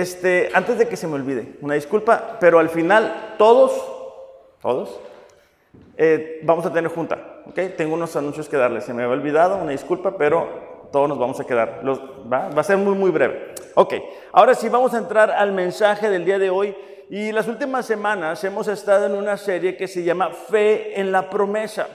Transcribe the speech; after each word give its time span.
Este, 0.00 0.48
antes 0.54 0.78
de 0.78 0.88
que 0.88 0.96
se 0.96 1.06
me 1.06 1.16
olvide, 1.16 1.56
una 1.60 1.74
disculpa, 1.74 2.38
pero 2.40 2.58
al 2.58 2.70
final 2.70 3.34
todos, 3.36 3.70
todos, 4.62 4.98
eh, 5.98 6.40
vamos 6.42 6.64
a 6.64 6.72
tener 6.72 6.90
junta, 6.90 7.42
¿ok? 7.44 7.76
Tengo 7.76 7.92
unos 7.92 8.16
anuncios 8.16 8.48
que 8.48 8.56
darles, 8.56 8.84
se 8.84 8.94
me 8.94 9.02
había 9.02 9.14
olvidado, 9.14 9.58
una 9.58 9.72
disculpa, 9.72 10.16
pero 10.16 10.88
todos 10.90 11.06
nos 11.06 11.18
vamos 11.18 11.38
a 11.38 11.44
quedar, 11.44 11.80
Los, 11.82 12.00
¿va? 12.00 12.48
va 12.48 12.60
a 12.62 12.64
ser 12.64 12.78
muy, 12.78 12.94
muy 12.94 13.10
breve. 13.10 13.52
Ok, 13.74 13.92
ahora 14.32 14.54
sí 14.54 14.70
vamos 14.70 14.94
a 14.94 14.98
entrar 14.98 15.30
al 15.30 15.52
mensaje 15.52 16.08
del 16.08 16.24
día 16.24 16.38
de 16.38 16.48
hoy 16.48 16.74
y 17.10 17.30
las 17.30 17.46
últimas 17.46 17.84
semanas 17.84 18.42
hemos 18.42 18.68
estado 18.68 19.04
en 19.04 19.14
una 19.14 19.36
serie 19.36 19.76
que 19.76 19.86
se 19.86 20.02
llama 20.02 20.30
Fe 20.30 20.98
en 20.98 21.12
la 21.12 21.28
promesa. 21.28 21.88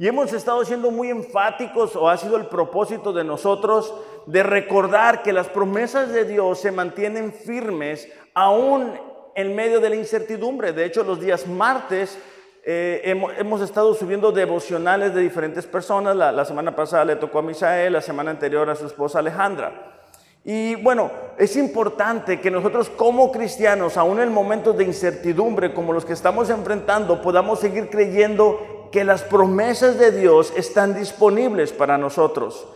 Y 0.00 0.08
hemos 0.08 0.32
estado 0.32 0.64
siendo 0.64 0.90
muy 0.90 1.10
enfáticos, 1.10 1.94
o 1.94 2.08
ha 2.08 2.16
sido 2.16 2.38
el 2.38 2.46
propósito 2.46 3.12
de 3.12 3.22
nosotros, 3.22 3.92
de 4.24 4.42
recordar 4.42 5.22
que 5.22 5.30
las 5.30 5.48
promesas 5.48 6.10
de 6.10 6.24
Dios 6.24 6.58
se 6.58 6.72
mantienen 6.72 7.34
firmes 7.34 8.08
aún 8.32 8.94
en 9.34 9.54
medio 9.54 9.78
de 9.78 9.90
la 9.90 9.96
incertidumbre. 9.96 10.72
De 10.72 10.86
hecho, 10.86 11.02
los 11.02 11.20
días 11.20 11.46
martes 11.46 12.18
eh, 12.64 13.02
hemos, 13.04 13.60
estado 13.60 13.92
subiendo 13.92 14.32
devocionales 14.32 15.14
de 15.14 15.20
diferentes 15.20 15.66
personas. 15.66 16.16
La, 16.16 16.32
la 16.32 16.46
semana 16.46 16.74
pasada 16.74 17.04
le 17.04 17.16
tocó 17.16 17.40
a 17.40 17.42
Misael, 17.42 17.92
la 17.92 18.00
semana 18.00 18.30
anterior 18.30 18.70
a 18.70 18.76
su 18.76 18.86
esposa 18.86 19.18
Alejandra. 19.18 20.00
Y 20.42 20.76
bueno, 20.76 21.10
es 21.36 21.54
importante 21.56 22.40
que 22.40 22.50
nosotros 22.50 22.88
como 22.88 23.30
cristianos, 23.30 23.98
aún 23.98 24.18
en 24.20 24.32
momentos 24.32 24.78
de 24.78 24.84
incertidumbre 24.84 25.74
como 25.74 25.92
los 25.92 26.06
que 26.06 26.14
estamos 26.14 26.48
enfrentando, 26.48 27.20
podamos 27.20 27.60
seguir 27.60 27.90
creyendo 27.90 28.69
que 28.90 29.04
las 29.04 29.22
promesas 29.22 29.98
de 29.98 30.12
Dios 30.12 30.52
están 30.56 30.94
disponibles 30.94 31.72
para 31.72 31.98
nosotros. 31.98 32.66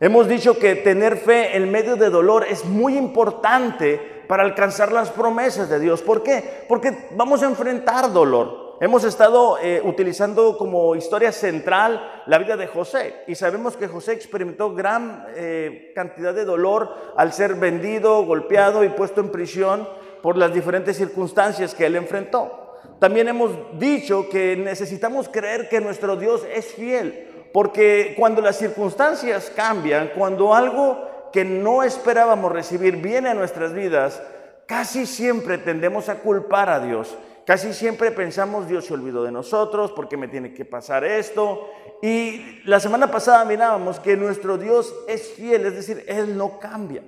Hemos 0.00 0.28
dicho 0.28 0.58
que 0.58 0.74
tener 0.74 1.16
fe 1.16 1.56
en 1.56 1.70
medio 1.70 1.96
de 1.96 2.10
dolor 2.10 2.44
es 2.48 2.64
muy 2.64 2.96
importante 2.96 4.24
para 4.28 4.42
alcanzar 4.42 4.92
las 4.92 5.10
promesas 5.10 5.68
de 5.68 5.78
Dios. 5.78 6.02
¿Por 6.02 6.22
qué? 6.22 6.64
Porque 6.68 7.08
vamos 7.16 7.42
a 7.42 7.46
enfrentar 7.46 8.12
dolor. 8.12 8.76
Hemos 8.80 9.04
estado 9.04 9.56
eh, 9.62 9.80
utilizando 9.84 10.58
como 10.58 10.96
historia 10.96 11.30
central 11.30 12.22
la 12.26 12.38
vida 12.38 12.56
de 12.56 12.66
José 12.66 13.22
y 13.28 13.36
sabemos 13.36 13.76
que 13.76 13.86
José 13.86 14.12
experimentó 14.12 14.74
gran 14.74 15.26
eh, 15.36 15.92
cantidad 15.94 16.34
de 16.34 16.44
dolor 16.44 16.92
al 17.16 17.32
ser 17.32 17.54
vendido, 17.54 18.24
golpeado 18.24 18.82
y 18.82 18.88
puesto 18.88 19.20
en 19.20 19.30
prisión 19.30 19.88
por 20.22 20.36
las 20.36 20.52
diferentes 20.52 20.96
circunstancias 20.96 21.74
que 21.74 21.86
él 21.86 21.96
enfrentó. 21.96 22.63
También 22.98 23.28
hemos 23.28 23.50
dicho 23.78 24.28
que 24.28 24.56
necesitamos 24.56 25.28
creer 25.28 25.68
que 25.68 25.80
nuestro 25.80 26.16
Dios 26.16 26.42
es 26.52 26.66
fiel, 26.74 27.48
porque 27.52 28.14
cuando 28.16 28.40
las 28.40 28.56
circunstancias 28.56 29.52
cambian, 29.54 30.10
cuando 30.16 30.54
algo 30.54 31.30
que 31.32 31.44
no 31.44 31.82
esperábamos 31.82 32.52
recibir 32.52 32.96
viene 32.96 33.30
a 33.30 33.34
nuestras 33.34 33.72
vidas, 33.72 34.22
casi 34.66 35.06
siempre 35.06 35.58
tendemos 35.58 36.08
a 36.08 36.20
culpar 36.20 36.68
a 36.70 36.80
Dios. 36.80 37.16
Casi 37.44 37.74
siempre 37.74 38.10
pensamos, 38.10 38.68
Dios 38.68 38.86
se 38.86 38.94
olvidó 38.94 39.22
de 39.22 39.32
nosotros, 39.32 39.92
porque 39.92 40.16
me 40.16 40.28
tiene 40.28 40.54
que 40.54 40.64
pasar 40.64 41.04
esto? 41.04 41.68
Y 42.00 42.62
la 42.64 42.80
semana 42.80 43.10
pasada 43.10 43.44
mirábamos 43.44 44.00
que 44.00 44.16
nuestro 44.16 44.56
Dios 44.56 44.94
es 45.08 45.32
fiel, 45.32 45.66
es 45.66 45.74
decir, 45.74 46.04
Él 46.06 46.38
no 46.38 46.58
cambia. 46.58 47.02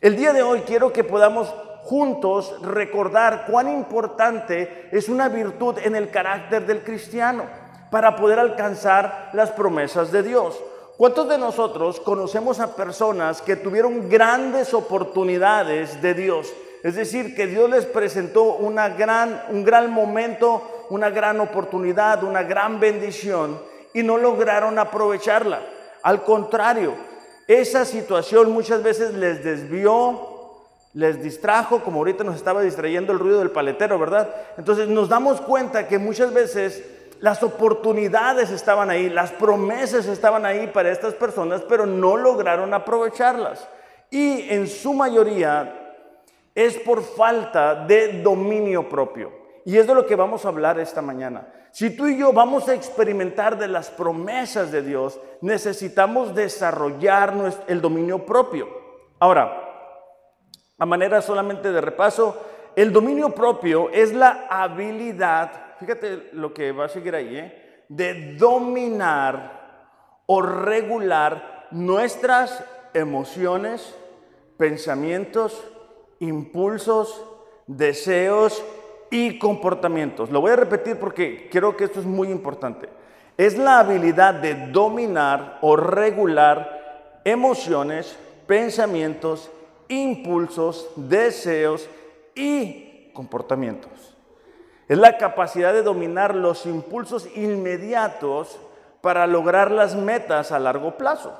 El 0.00 0.16
día 0.16 0.32
de 0.32 0.42
hoy 0.42 0.60
quiero 0.60 0.92
que 0.92 1.04
podamos 1.04 1.52
juntos 1.88 2.54
recordar 2.60 3.46
cuán 3.50 3.72
importante 3.72 4.90
es 4.92 5.08
una 5.08 5.30
virtud 5.30 5.76
en 5.82 5.96
el 5.96 6.10
carácter 6.10 6.66
del 6.66 6.84
cristiano 6.84 7.44
para 7.90 8.14
poder 8.14 8.38
alcanzar 8.38 9.30
las 9.32 9.50
promesas 9.52 10.12
de 10.12 10.22
Dios. 10.22 10.60
¿Cuántos 10.98 11.30
de 11.30 11.38
nosotros 11.38 11.98
conocemos 12.00 12.60
a 12.60 12.76
personas 12.76 13.40
que 13.40 13.56
tuvieron 13.56 14.10
grandes 14.10 14.74
oportunidades 14.74 16.02
de 16.02 16.12
Dios? 16.12 16.52
Es 16.82 16.94
decir, 16.94 17.34
que 17.34 17.46
Dios 17.46 17.70
les 17.70 17.86
presentó 17.86 18.42
una 18.56 18.90
gran, 18.90 19.44
un 19.48 19.64
gran 19.64 19.90
momento, 19.90 20.84
una 20.90 21.08
gran 21.08 21.40
oportunidad, 21.40 22.22
una 22.22 22.42
gran 22.42 22.80
bendición 22.80 23.58
y 23.94 24.02
no 24.02 24.18
lograron 24.18 24.78
aprovecharla. 24.78 25.60
Al 26.02 26.22
contrario, 26.22 26.92
esa 27.46 27.86
situación 27.86 28.52
muchas 28.52 28.82
veces 28.82 29.14
les 29.14 29.42
desvió 29.42 30.37
les 30.98 31.22
distrajo, 31.22 31.84
como 31.84 31.98
ahorita 31.98 32.24
nos 32.24 32.34
estaba 32.34 32.60
distrayendo 32.60 33.12
el 33.12 33.20
ruido 33.20 33.38
del 33.38 33.52
paletero, 33.52 34.00
¿verdad? 34.00 34.34
Entonces 34.56 34.88
nos 34.88 35.08
damos 35.08 35.40
cuenta 35.40 35.86
que 35.86 35.96
muchas 35.96 36.34
veces 36.34 36.84
las 37.20 37.40
oportunidades 37.44 38.50
estaban 38.50 38.90
ahí, 38.90 39.08
las 39.08 39.30
promesas 39.30 40.08
estaban 40.08 40.44
ahí 40.44 40.66
para 40.66 40.90
estas 40.90 41.14
personas, 41.14 41.62
pero 41.68 41.86
no 41.86 42.16
lograron 42.16 42.74
aprovecharlas. 42.74 43.68
Y 44.10 44.52
en 44.52 44.66
su 44.66 44.92
mayoría 44.92 45.94
es 46.52 46.76
por 46.78 47.04
falta 47.04 47.76
de 47.76 48.20
dominio 48.20 48.88
propio. 48.88 49.30
Y 49.64 49.78
es 49.78 49.86
de 49.86 49.94
lo 49.94 50.04
que 50.04 50.16
vamos 50.16 50.44
a 50.44 50.48
hablar 50.48 50.80
esta 50.80 51.00
mañana. 51.00 51.46
Si 51.70 51.90
tú 51.90 52.08
y 52.08 52.18
yo 52.18 52.32
vamos 52.32 52.68
a 52.68 52.74
experimentar 52.74 53.56
de 53.56 53.68
las 53.68 53.88
promesas 53.88 54.72
de 54.72 54.82
Dios, 54.82 55.20
necesitamos 55.42 56.34
desarrollar 56.34 57.34
el 57.68 57.80
dominio 57.80 58.26
propio. 58.26 58.66
Ahora, 59.20 59.67
a 60.78 60.86
manera 60.86 61.20
solamente 61.20 61.72
de 61.72 61.80
repaso, 61.80 62.40
el 62.76 62.92
dominio 62.92 63.30
propio 63.30 63.90
es 63.90 64.12
la 64.12 64.46
habilidad, 64.48 65.50
fíjate 65.80 66.30
lo 66.32 66.54
que 66.54 66.70
va 66.72 66.84
a 66.84 66.88
seguir 66.88 67.14
ahí, 67.14 67.36
¿eh? 67.36 67.84
de 67.88 68.36
dominar 68.36 69.58
o 70.26 70.42
regular 70.42 71.66
nuestras 71.70 72.64
emociones, 72.94 73.94
pensamientos, 74.56 75.64
impulsos, 76.20 77.24
deseos 77.66 78.64
y 79.10 79.38
comportamientos. 79.38 80.30
Lo 80.30 80.40
voy 80.40 80.52
a 80.52 80.56
repetir 80.56 80.98
porque 80.98 81.48
creo 81.50 81.76
que 81.76 81.84
esto 81.84 82.00
es 82.00 82.06
muy 82.06 82.28
importante. 82.28 82.88
Es 83.36 83.56
la 83.56 83.80
habilidad 83.80 84.34
de 84.34 84.54
dominar 84.68 85.58
o 85.62 85.76
regular 85.76 87.20
emociones, 87.24 88.16
pensamientos, 88.46 89.50
impulsos, 89.88 90.88
deseos 90.96 91.88
y 92.34 93.10
comportamientos. 93.12 94.16
Es 94.86 94.96
la 94.96 95.18
capacidad 95.18 95.72
de 95.72 95.82
dominar 95.82 96.34
los 96.34 96.66
impulsos 96.66 97.28
inmediatos 97.34 98.58
para 99.00 99.26
lograr 99.26 99.70
las 99.70 99.94
metas 99.94 100.52
a 100.52 100.58
largo 100.58 100.96
plazo. 100.96 101.38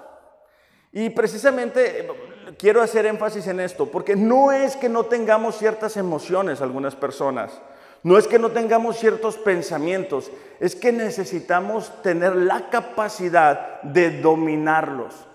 Y 0.92 1.10
precisamente 1.10 2.00
eh, 2.00 2.08
quiero 2.58 2.82
hacer 2.82 3.06
énfasis 3.06 3.46
en 3.46 3.60
esto, 3.60 3.86
porque 3.86 4.16
no 4.16 4.52
es 4.52 4.76
que 4.76 4.88
no 4.88 5.04
tengamos 5.04 5.56
ciertas 5.56 5.96
emociones 5.96 6.60
algunas 6.60 6.96
personas, 6.96 7.60
no 8.02 8.16
es 8.16 8.26
que 8.26 8.38
no 8.38 8.50
tengamos 8.50 8.98
ciertos 8.98 9.36
pensamientos, 9.36 10.30
es 10.60 10.74
que 10.74 10.92
necesitamos 10.92 11.92
tener 12.02 12.36
la 12.36 12.70
capacidad 12.70 13.82
de 13.82 14.20
dominarlos 14.20 15.27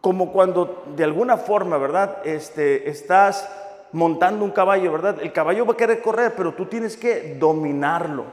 como 0.00 0.32
cuando 0.32 0.84
de 0.94 1.04
alguna 1.04 1.36
forma, 1.36 1.78
¿verdad? 1.78 2.18
Este, 2.24 2.88
estás 2.88 3.48
montando 3.92 4.44
un 4.44 4.50
caballo, 4.50 4.92
¿verdad? 4.92 5.16
El 5.20 5.32
caballo 5.32 5.66
va 5.66 5.72
a 5.72 5.76
querer 5.76 6.02
correr, 6.02 6.34
pero 6.36 6.54
tú 6.54 6.66
tienes 6.66 6.96
que 6.96 7.34
dominarlo. 7.34 8.26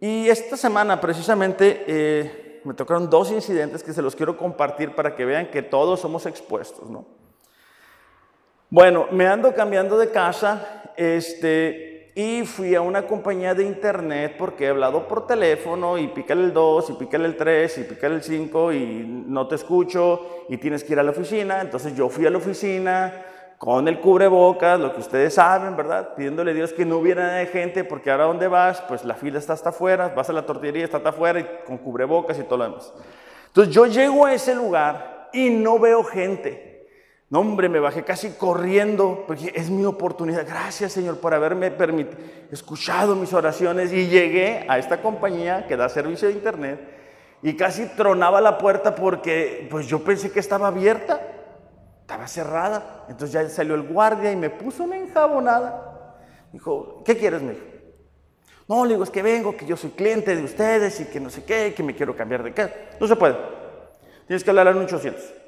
Y 0.00 0.28
esta 0.28 0.56
semana 0.56 1.00
precisamente 1.00 1.84
eh, 1.86 2.60
me 2.64 2.74
tocaron 2.74 3.08
dos 3.08 3.30
incidentes 3.30 3.82
que 3.82 3.92
se 3.92 4.02
los 4.02 4.16
quiero 4.16 4.36
compartir 4.36 4.94
para 4.94 5.14
que 5.14 5.24
vean 5.24 5.50
que 5.50 5.62
todos 5.62 6.00
somos 6.00 6.26
expuestos, 6.26 6.90
¿no? 6.90 7.06
Bueno, 8.70 9.06
me 9.10 9.26
ando 9.26 9.54
cambiando 9.54 9.98
de 9.98 10.10
casa, 10.10 10.92
este, 10.96 11.91
y 12.14 12.44
fui 12.44 12.74
a 12.74 12.82
una 12.82 13.06
compañía 13.06 13.54
de 13.54 13.64
internet 13.64 14.36
porque 14.38 14.66
he 14.66 14.68
hablado 14.68 15.08
por 15.08 15.26
teléfono 15.26 15.96
y 15.96 16.08
pícale 16.08 16.44
el 16.44 16.52
2 16.52 16.90
y 16.90 16.92
pícale 16.94 17.26
el 17.26 17.36
3 17.36 17.78
y 17.78 17.84
pícale 17.84 18.16
el 18.16 18.22
5 18.22 18.72
y 18.72 19.24
no 19.26 19.48
te 19.48 19.54
escucho 19.54 20.44
y 20.48 20.58
tienes 20.58 20.84
que 20.84 20.92
ir 20.92 20.98
a 20.98 21.02
la 21.02 21.12
oficina. 21.12 21.62
Entonces 21.62 21.94
yo 21.96 22.10
fui 22.10 22.26
a 22.26 22.30
la 22.30 22.36
oficina 22.38 23.14
con 23.56 23.88
el 23.88 23.98
cubrebocas, 24.00 24.78
lo 24.78 24.92
que 24.92 25.00
ustedes 25.00 25.34
saben, 25.34 25.76
¿verdad? 25.76 26.14
Pidiéndole 26.14 26.52
Dios 26.52 26.72
que 26.72 26.84
no 26.84 26.98
hubiera 26.98 27.22
nada 27.22 27.36
de 27.36 27.46
gente 27.46 27.84
porque 27.84 28.10
ahora 28.10 28.24
donde 28.24 28.48
vas, 28.48 28.82
pues 28.82 29.04
la 29.04 29.14
fila 29.14 29.38
está 29.38 29.54
hasta 29.54 29.70
afuera, 29.70 30.12
vas 30.14 30.28
a 30.28 30.32
la 30.32 30.44
tortillería, 30.44 30.84
está 30.84 30.98
hasta 30.98 31.10
afuera 31.10 31.40
y 31.40 31.46
con 31.64 31.78
cubrebocas 31.78 32.38
y 32.38 32.42
todo 32.42 32.58
lo 32.58 32.64
demás. 32.64 32.92
Entonces 33.46 33.72
yo 33.72 33.86
llego 33.86 34.26
a 34.26 34.34
ese 34.34 34.54
lugar 34.54 35.30
y 35.32 35.48
no 35.48 35.78
veo 35.78 36.04
gente. 36.04 36.71
No, 37.32 37.40
hombre, 37.40 37.70
me 37.70 37.80
bajé 37.80 38.04
casi 38.04 38.32
corriendo, 38.32 39.24
porque 39.26 39.54
es 39.54 39.70
mi 39.70 39.86
oportunidad. 39.86 40.46
Gracias, 40.46 40.92
Señor, 40.92 41.18
por 41.18 41.32
haberme 41.32 41.72
escuchado 42.50 43.16
mis 43.16 43.32
oraciones. 43.32 43.90
Y 43.90 44.08
llegué 44.08 44.66
a 44.68 44.76
esta 44.76 45.00
compañía 45.00 45.66
que 45.66 45.78
da 45.78 45.88
servicio 45.88 46.28
de 46.28 46.34
internet 46.34 46.78
y 47.40 47.56
casi 47.56 47.86
tronaba 47.96 48.42
la 48.42 48.58
puerta 48.58 48.94
porque 48.94 49.66
pues 49.70 49.86
yo 49.86 50.04
pensé 50.04 50.30
que 50.30 50.40
estaba 50.40 50.68
abierta, 50.68 51.22
estaba 52.02 52.28
cerrada. 52.28 53.06
Entonces 53.08 53.32
ya 53.32 53.48
salió 53.48 53.76
el 53.76 53.88
guardia 53.88 54.30
y 54.30 54.36
me 54.36 54.50
puso 54.50 54.84
una 54.84 54.98
enjabonada. 54.98 56.18
Dijo, 56.52 57.02
¿qué 57.02 57.16
quieres, 57.16 57.40
me 57.40 57.56
No, 58.68 58.84
le 58.84 58.90
digo, 58.90 59.04
es 59.04 59.10
que 59.10 59.22
vengo, 59.22 59.56
que 59.56 59.64
yo 59.64 59.78
soy 59.78 59.92
cliente 59.92 60.36
de 60.36 60.44
ustedes 60.44 61.00
y 61.00 61.06
que 61.06 61.18
no 61.18 61.30
sé 61.30 61.44
qué, 61.44 61.72
que 61.74 61.82
me 61.82 61.94
quiero 61.94 62.14
cambiar 62.14 62.42
de 62.42 62.52
casa. 62.52 62.74
No 63.00 63.08
se 63.08 63.16
puede. 63.16 63.36
Tienes 64.26 64.44
que 64.44 64.50
hablar 64.50 64.66
en 64.66 64.76
800. 64.82 65.41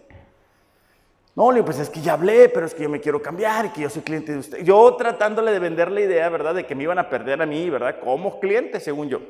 No, 1.36 1.50
le 1.50 1.56
digo, 1.56 1.66
pues 1.66 1.80
es 1.80 1.90
que 1.90 2.00
ya 2.00 2.12
hablé, 2.12 2.48
pero 2.48 2.64
es 2.64 2.74
que 2.74 2.84
yo 2.84 2.88
me 2.88 3.00
quiero 3.00 3.20
cambiar 3.20 3.66
y 3.66 3.68
que 3.70 3.80
yo 3.80 3.90
soy 3.90 4.02
cliente 4.02 4.32
de 4.32 4.38
usted. 4.38 4.58
Yo 4.58 4.94
tratándole 4.94 5.50
de 5.50 5.58
vender 5.58 5.90
la 5.90 6.00
idea, 6.00 6.28
¿verdad? 6.28 6.54
De 6.54 6.64
que 6.64 6.74
me 6.74 6.84
iban 6.84 6.98
a 6.98 7.08
perder 7.08 7.42
a 7.42 7.46
mí, 7.46 7.68
¿verdad? 7.70 7.96
Como 7.98 8.38
cliente, 8.38 8.78
según 8.78 9.08
yo. 9.08 9.20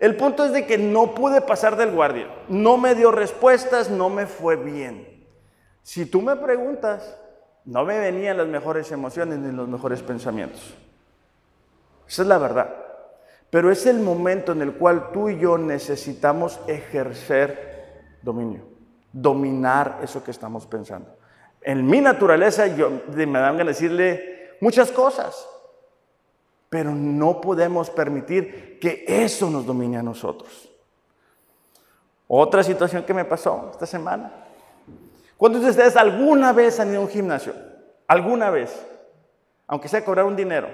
El 0.00 0.16
punto 0.16 0.44
es 0.44 0.52
de 0.52 0.66
que 0.66 0.76
no 0.76 1.14
pude 1.14 1.40
pasar 1.40 1.76
del 1.76 1.92
guardia. 1.92 2.28
No 2.48 2.76
me 2.76 2.94
dio 2.94 3.12
respuestas, 3.12 3.90
no 3.90 4.10
me 4.10 4.26
fue 4.26 4.56
bien. 4.56 5.24
Si 5.82 6.04
tú 6.04 6.20
me 6.20 6.34
preguntas, 6.34 7.16
no 7.64 7.84
me 7.84 7.98
venían 7.98 8.36
las 8.36 8.48
mejores 8.48 8.90
emociones 8.90 9.38
ni 9.38 9.52
los 9.52 9.68
mejores 9.68 10.02
pensamientos. 10.02 10.74
Esa 12.08 12.22
es 12.22 12.28
la 12.28 12.38
verdad. 12.38 12.74
Pero 13.50 13.70
es 13.70 13.86
el 13.86 14.00
momento 14.00 14.52
en 14.52 14.62
el 14.62 14.74
cual 14.74 15.12
tú 15.12 15.28
y 15.28 15.38
yo 15.38 15.56
necesitamos 15.56 16.60
ejercer 16.66 18.18
dominio, 18.22 18.64
dominar 19.12 20.00
eso 20.02 20.22
que 20.24 20.32
estamos 20.32 20.66
pensando. 20.66 21.16
En 21.66 21.84
mi 21.84 22.00
naturaleza 22.00 22.68
yo, 22.68 23.02
me 23.08 23.26
dan 23.26 23.58
ganas 23.58 23.58
de 23.58 23.64
decirle 23.64 24.56
muchas 24.60 24.92
cosas, 24.92 25.48
pero 26.70 26.92
no 26.94 27.40
podemos 27.40 27.90
permitir 27.90 28.78
que 28.80 29.04
eso 29.08 29.50
nos 29.50 29.66
domine 29.66 29.98
a 29.98 30.02
nosotros. 30.02 30.70
Otra 32.28 32.62
situación 32.62 33.02
que 33.02 33.12
me 33.12 33.24
pasó 33.24 33.70
esta 33.72 33.84
semana. 33.84 34.30
¿Cuántos 35.36 35.62
de 35.62 35.70
ustedes 35.70 35.96
alguna 35.96 36.52
vez 36.52 36.78
han 36.78 36.90
ido 36.90 36.98
a 36.98 37.02
un 37.02 37.08
gimnasio? 37.08 37.52
¿Alguna 38.06 38.48
vez? 38.50 38.86
Aunque 39.66 39.88
sea 39.88 40.04
cobrar 40.04 40.24
un 40.24 40.36
dinero. 40.36 40.68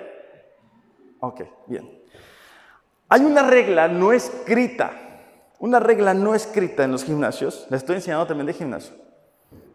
Ok, 1.20 1.40
bien. 1.68 2.02
Hay 3.08 3.22
una 3.22 3.44
regla 3.48 3.88
no 3.88 4.12
escrita, 4.12 4.92
una 5.58 5.80
regla 5.80 6.12
no 6.12 6.34
escrita 6.34 6.84
en 6.84 6.92
los 6.92 7.02
gimnasios, 7.02 7.66
les 7.70 7.80
estoy 7.80 7.96
enseñando 7.96 8.26
también 8.26 8.46
de 8.46 8.52
gimnasio, 8.52 8.94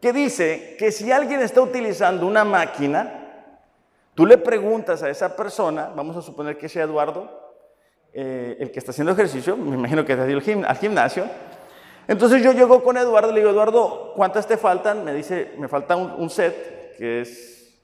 que 0.01 0.13
dice 0.13 0.75
que 0.77 0.91
si 0.91 1.11
alguien 1.11 1.41
está 1.41 1.61
utilizando 1.61 2.27
una 2.27 2.43
máquina, 2.43 3.53
tú 4.13 4.25
le 4.25 4.37
preguntas 4.37 5.03
a 5.03 5.09
esa 5.09 5.35
persona, 5.35 5.91
vamos 5.95 6.15
a 6.17 6.21
suponer 6.21 6.57
que 6.57 6.69
sea 6.69 6.83
Eduardo, 6.83 7.55
eh, 8.13 8.57
el 8.59 8.71
que 8.71 8.79
está 8.79 8.91
haciendo 8.91 9.13
ejercicio, 9.13 9.57
me 9.57 9.75
imagino 9.75 10.05
que 10.05 10.13
está 10.13 10.23
al 10.25 10.77
gimnasio, 10.77 11.25
entonces 12.07 12.41
yo 12.41 12.53
llego 12.53 12.83
con 12.83 12.95
Eduardo, 12.97 13.31
le 13.31 13.39
digo, 13.39 13.51
Eduardo, 13.51 14.13
¿cuántas 14.15 14.47
te 14.47 14.55
faltan? 14.55 15.03
Me 15.03 15.13
dice, 15.13 15.51
me 15.57 15.67
falta 15.67 15.95
un, 15.97 16.29
set, 16.29 16.95
que 16.97 17.21
es 17.21 17.77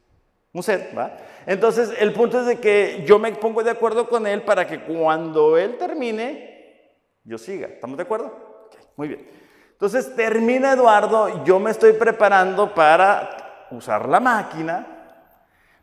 un 0.53 0.63
set, 0.63 0.97
¿va? 0.97 1.17
Entonces 1.45 1.93
el 1.99 2.13
punto 2.13 2.39
es 2.39 2.45
de 2.45 2.59
que 2.59 3.03
yo 3.05 3.19
me 3.19 3.33
pongo 3.33 3.63
de 3.63 3.71
acuerdo 3.71 4.07
con 4.07 4.25
él 4.25 4.43
para 4.43 4.65
que 4.65 4.79
cuando 4.79 5.57
él 5.57 5.77
termine, 5.77 6.93
yo 7.25 7.37
siga. 7.37 7.67
¿Estamos 7.67 7.97
de 7.97 8.03
acuerdo? 8.03 8.69
muy 8.95 9.07
bien. 9.09 9.42
Entonces 9.73 10.15
termina 10.15 10.73
Eduardo, 10.73 11.43
yo 11.43 11.59
me 11.59 11.71
estoy 11.71 11.93
preparando 11.93 12.73
para 12.73 13.65
usar 13.71 14.07
la 14.07 14.19
máquina, 14.19 14.87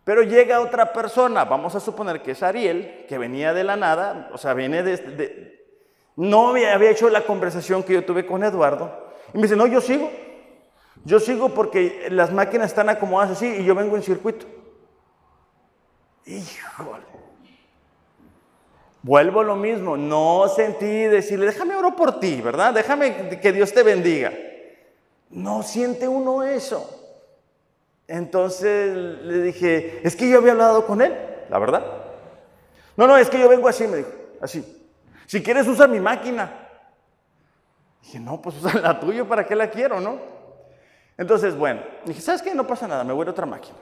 pero 0.05 0.23
llega 0.23 0.61
otra 0.61 0.93
persona, 0.93 1.45
vamos 1.45 1.75
a 1.75 1.81
suponer 1.81 2.23
que 2.23 2.31
es 2.31 2.43
Ariel, 2.43 3.05
que 3.09 3.19
venía 3.19 3.53
de 3.53 3.65
la 3.65 3.77
nada, 3.77 4.31
o 4.33 4.39
sea, 4.39 4.55
viene 4.55 4.83
de, 4.83 5.67
no 6.17 6.49
había 6.49 6.91
hecho 6.91 7.11
la 7.11 7.23
conversación 7.23 7.83
que 7.83 7.93
yo 7.93 8.05
tuve 8.05 8.25
con 8.25 8.43
Eduardo, 8.43 9.13
y 9.35 9.37
me 9.37 9.43
dice, 9.43 9.57
no, 9.57 9.67
yo 9.67 9.81
sigo, 9.81 10.11
yo 11.05 11.21
sigo 11.21 11.51
porque 11.51 12.09
las 12.11 12.33
máquinas 12.33 12.69
están 12.69 12.89
acomodadas 12.89 13.37
así 13.37 13.47
y 13.47 13.65
yo 13.65 13.75
vengo 13.75 13.97
en 13.97 14.03
circuito. 14.03 14.47
Híjole. 16.27 17.10
Vuelvo 19.03 19.43
lo 19.43 19.57
mismo, 19.57 19.97
no 19.97 20.47
sentí 20.55 20.87
decirle, 20.87 21.47
déjame 21.47 21.75
oro 21.75 21.97
por 21.97 22.21
ti, 22.21 22.41
¿verdad? 22.43 22.75
Déjame 22.75 23.41
que 23.41 23.53
Dios 23.53 23.73
te 23.73 23.83
bendiga. 23.83 24.33
No 25.31 25.63
siente 25.63 26.07
uno 26.07 26.43
eso. 26.43 26.99
Entonces 28.07 28.95
le 29.23 29.41
dije, 29.41 30.01
es 30.03 30.17
que 30.17 30.29
yo 30.29 30.39
había 30.39 30.53
hablado 30.53 30.85
con 30.87 31.01
él, 31.01 31.17
la 31.49 31.59
verdad. 31.59 31.85
No, 32.97 33.07
no, 33.07 33.17
es 33.17 33.31
que 33.31 33.39
yo 33.39 33.49
vengo 33.49 33.69
así, 33.69 33.87
me 33.87 33.99
dijo, 33.99 34.11
así. 34.41 34.91
Si 35.27 35.43
quieres, 35.43 35.67
usa 35.67 35.87
mi 35.87 36.01
máquina. 36.01 36.69
Dije, 38.03 38.21
no, 38.21 38.43
pues 38.43 38.57
usa 38.57 38.81
la 38.81 38.99
tuya, 38.99 39.25
¿para 39.25 39.47
qué 39.47 39.55
la 39.55 39.71
quiero, 39.71 40.01
no? 40.01 40.19
Entonces, 41.17 41.57
bueno, 41.57 41.83
dije, 42.05 42.21
¿sabes 42.21 42.43
qué? 42.43 42.55
No 42.55 42.67
pasa 42.67 42.89
nada, 42.89 43.05
me 43.05 43.13
voy 43.13 43.27
a 43.27 43.31
otra 43.31 43.47
máquina. 43.47 43.79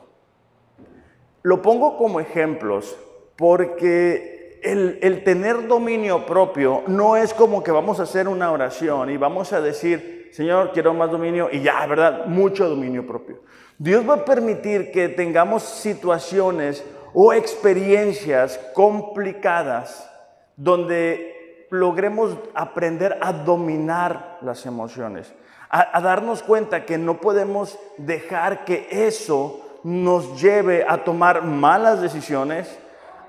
Lo 1.43 1.63
pongo 1.63 1.97
como 1.97 2.21
ejemplos 2.21 2.97
porque 3.37 4.38
el, 4.63 5.23
tener 5.25 5.67
dominio 5.67 6.27
propio 6.27 6.83
no 6.87 7.17
es 7.17 7.35
como 7.35 7.63
que 7.63 7.71
vamos 7.71 8.01
a 8.01 8.05
hacer 8.05 8.29
una 8.29 8.51
oración 8.51 9.11
y 9.11 9.17
vamos 9.17 9.53
a 9.53 9.61
decir, 9.61 10.31
Señor, 10.33 10.73
quiero 10.73 10.95
más 10.95 11.11
dominio 11.11 11.49
y 11.51 11.63
ya, 11.63 11.87
¿verdad? 11.87 12.27
Mucho 12.27 12.69
dominio 12.69 13.07
propio. 13.07 13.41
Dios 13.79 14.09
va 14.09 14.15
a 14.15 14.25
permitir 14.25 14.91
que 14.91 15.09
tengamos 15.09 15.63
situaciones 15.63 16.85
o 17.15 17.33
experiencias 17.33 18.59
complicadas 18.75 20.09
donde 20.57 21.67
logremos 21.71 22.37
aprender 22.55 23.19
a 23.21 23.33
dominar 23.33 24.39
las 24.43 24.67
emociones, 24.67 25.33
a, 25.71 26.01
darnos 26.01 26.43
cuenta 26.43 26.85
que 26.85 26.99
no 26.99 27.21
podemos 27.21 27.79
dejar 27.97 28.65
que 28.65 28.89
eso 28.91 29.61
nos 29.85 30.41
lleve 30.41 30.85
a 30.89 31.05
tomar 31.05 31.45
malas 31.45 32.01
decisiones, 32.01 32.79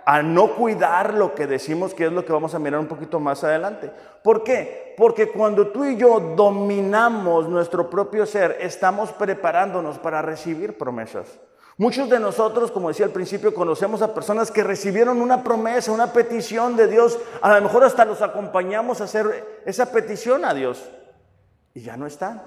a 0.05 0.21
no 0.21 0.55
cuidar 0.55 1.13
lo 1.13 1.35
que 1.35 1.47
decimos, 1.47 1.93
que 1.93 2.05
es 2.05 2.11
lo 2.11 2.25
que 2.25 2.33
vamos 2.33 2.55
a 2.55 2.59
mirar 2.59 2.79
un 2.79 2.87
poquito 2.87 3.19
más 3.19 3.43
adelante. 3.43 3.91
¿Por 4.23 4.43
qué? 4.43 4.93
Porque 4.97 5.29
cuando 5.29 5.67
tú 5.67 5.85
y 5.85 5.97
yo 5.97 6.19
dominamos 6.35 7.47
nuestro 7.47 7.89
propio 7.89 8.25
ser, 8.25 8.57
estamos 8.59 9.11
preparándonos 9.11 9.97
para 9.99 10.21
recibir 10.21 10.77
promesas. 10.77 11.39
Muchos 11.77 12.09
de 12.09 12.19
nosotros, 12.19 12.71
como 12.71 12.89
decía 12.89 13.05
al 13.05 13.13
principio, 13.13 13.53
conocemos 13.53 14.01
a 14.01 14.13
personas 14.13 14.51
que 14.51 14.63
recibieron 14.63 15.21
una 15.21 15.43
promesa, 15.43 15.93
una 15.93 16.11
petición 16.11 16.75
de 16.75 16.87
Dios. 16.87 17.17
A 17.41 17.55
lo 17.55 17.61
mejor 17.61 17.85
hasta 17.85 18.03
los 18.03 18.21
acompañamos 18.21 18.99
a 18.99 19.05
hacer 19.05 19.61
esa 19.65 19.89
petición 19.89 20.43
a 20.43 20.53
Dios. 20.53 20.89
Y 21.73 21.79
ya 21.81 21.95
no 21.95 22.05
están. 22.05 22.43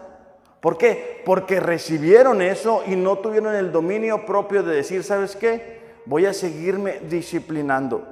¿Por 0.60 0.78
qué? 0.78 1.22
Porque 1.24 1.60
recibieron 1.60 2.42
eso 2.42 2.82
y 2.86 2.94
no 2.94 3.18
tuvieron 3.18 3.54
el 3.54 3.72
dominio 3.72 4.26
propio 4.26 4.62
de 4.62 4.76
decir, 4.76 5.02
¿sabes 5.02 5.34
qué? 5.34 5.81
Voy 6.04 6.26
a 6.26 6.32
seguirme 6.32 7.00
disciplinando. 7.00 8.06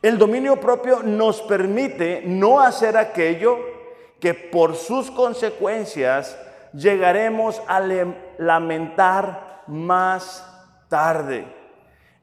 El 0.00 0.18
dominio 0.18 0.60
propio 0.60 1.02
nos 1.02 1.40
permite 1.42 2.22
no 2.24 2.60
hacer 2.60 2.96
aquello 2.96 3.58
que 4.20 4.34
por 4.34 4.76
sus 4.76 5.10
consecuencias 5.10 6.38
llegaremos 6.72 7.60
a 7.66 7.80
lamentar 8.38 9.64
más 9.66 10.44
tarde. 10.88 11.46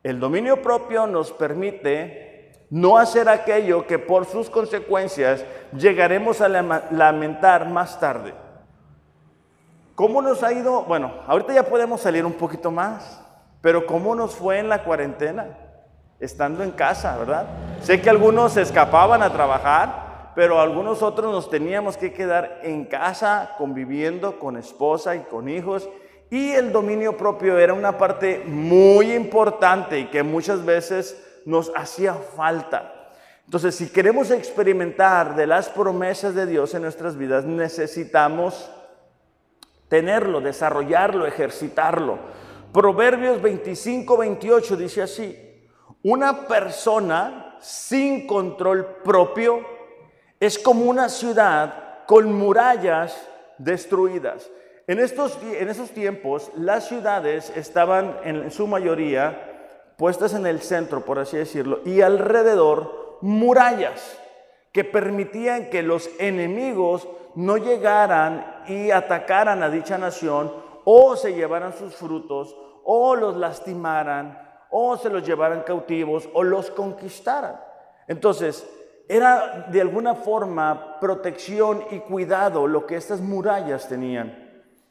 El 0.04 0.20
dominio 0.20 0.62
propio 0.62 1.08
nos 1.08 1.32
permite 1.32 2.52
no 2.70 2.98
hacer 2.98 3.30
aquello 3.30 3.86
que 3.88 4.00
por 4.00 4.26
sus 4.26 4.50
consecuencias 4.50 5.46
llegaremos 5.76 6.42
a 6.42 6.50
lamentar 6.50 7.70
más 7.70 8.00
tarde. 8.00 8.34
¿Cómo 9.96 10.22
nos 10.22 10.44
ha 10.44 10.52
ido? 10.52 10.84
Bueno, 10.84 11.14
ahorita 11.26 11.54
ya 11.54 11.64
podemos 11.64 12.02
salir 12.02 12.26
un 12.26 12.34
poquito 12.34 12.70
más, 12.70 13.25
pero 13.66 13.88
¿cómo 13.88 14.14
nos 14.14 14.36
fue 14.36 14.60
en 14.60 14.70
la 14.70 14.84
cuarentena? 14.84 15.58
Estando 16.20 16.64
en 16.64 16.70
casa, 16.70 17.18
¿verdad? 17.18 17.48
Sé 17.82 18.00
que 18.00 18.12
algunos 18.12 18.58
escapaban 18.58 19.24
a 19.24 19.34
trabajar, 19.34 20.34
pero 20.36 20.62
algunos 20.62 21.02
otros 21.02 21.32
nos 21.32 21.50
teníamos 21.50 21.98
que 21.98 22.14
quedar 22.14 22.60
en 22.62 22.86
casa 22.86 23.56
conviviendo 23.58 24.38
con 24.38 24.56
esposa 24.56 25.16
y 25.16 25.22
con 25.22 25.50
hijos 25.50 25.90
y 26.30 26.52
el 26.52 26.72
dominio 26.72 27.18
propio 27.18 27.58
era 27.58 27.74
una 27.74 27.98
parte 27.98 28.44
muy 28.46 29.12
importante 29.14 29.98
y 29.98 30.12
que 30.12 30.22
muchas 30.22 30.64
veces 30.64 31.20
nos 31.48 31.72
hacía 31.76 32.14
falta. 32.14 33.10
Entonces, 33.46 33.74
si 33.74 33.90
queremos 33.90 34.30
experimentar 34.30 35.36
de 35.36 35.48
las 35.48 35.70
promesas 35.70 36.36
de 36.36 36.46
Dios 36.46 36.76
en 36.76 36.84
nuestras 36.84 37.18
vidas, 37.18 37.46
necesitamos 37.46 38.70
tenerlo, 39.90 40.40
desarrollarlo, 40.40 41.26
ejercitarlo. 41.26 42.45
Proverbios 42.76 43.42
25, 43.42 44.18
28 44.18 44.76
dice 44.76 45.02
así, 45.02 45.34
una 46.04 46.46
persona 46.46 47.56
sin 47.62 48.28
control 48.28 48.98
propio 49.02 49.62
es 50.42 50.60
como 50.60 50.84
una 50.84 51.08
ciudad 51.08 52.04
con 52.06 52.34
murallas 52.34 53.30
destruidas. 53.58 54.52
En, 54.88 55.00
estos, 55.00 55.40
en 55.42 55.70
esos 55.70 55.92
tiempos, 55.92 56.52
las 56.58 56.90
ciudades 56.90 57.50
estaban 57.56 58.18
en 58.26 58.52
su 58.52 58.68
mayoría 58.68 59.94
puestas 59.98 60.34
en 60.34 60.46
el 60.46 60.60
centro, 60.60 61.00
por 61.06 61.18
así 61.18 61.38
decirlo, 61.38 61.80
y 61.86 62.02
alrededor 62.02 63.20
murallas 63.22 64.20
que 64.74 64.84
permitían 64.84 65.70
que 65.70 65.82
los 65.82 66.10
enemigos 66.20 67.08
no 67.36 67.56
llegaran 67.56 68.66
y 68.68 68.92
atacaran 68.92 69.64
a 69.64 69.70
dicha 69.70 69.98
nación 69.98 70.52
o 70.84 71.16
se 71.16 71.34
llevaran 71.34 71.74
sus 71.74 71.96
frutos 71.96 72.54
o 72.86 73.16
los 73.16 73.36
lastimaran 73.36 74.42
o 74.70 74.98
se 74.98 75.10
los 75.10 75.26
llevaran 75.26 75.64
cautivos 75.64 76.30
o 76.34 76.44
los 76.44 76.72
conquistaran. 76.72 77.60
Entonces, 78.08 78.68
era 79.08 79.68
de 79.72 79.82
alguna 79.82 80.16
forma 80.16 81.00
protección 81.00 81.84
y 81.92 82.00
cuidado 82.00 82.68
lo 82.68 82.86
que 82.86 82.96
estas 82.96 83.22
murallas 83.22 83.88
tenían. 83.88 84.46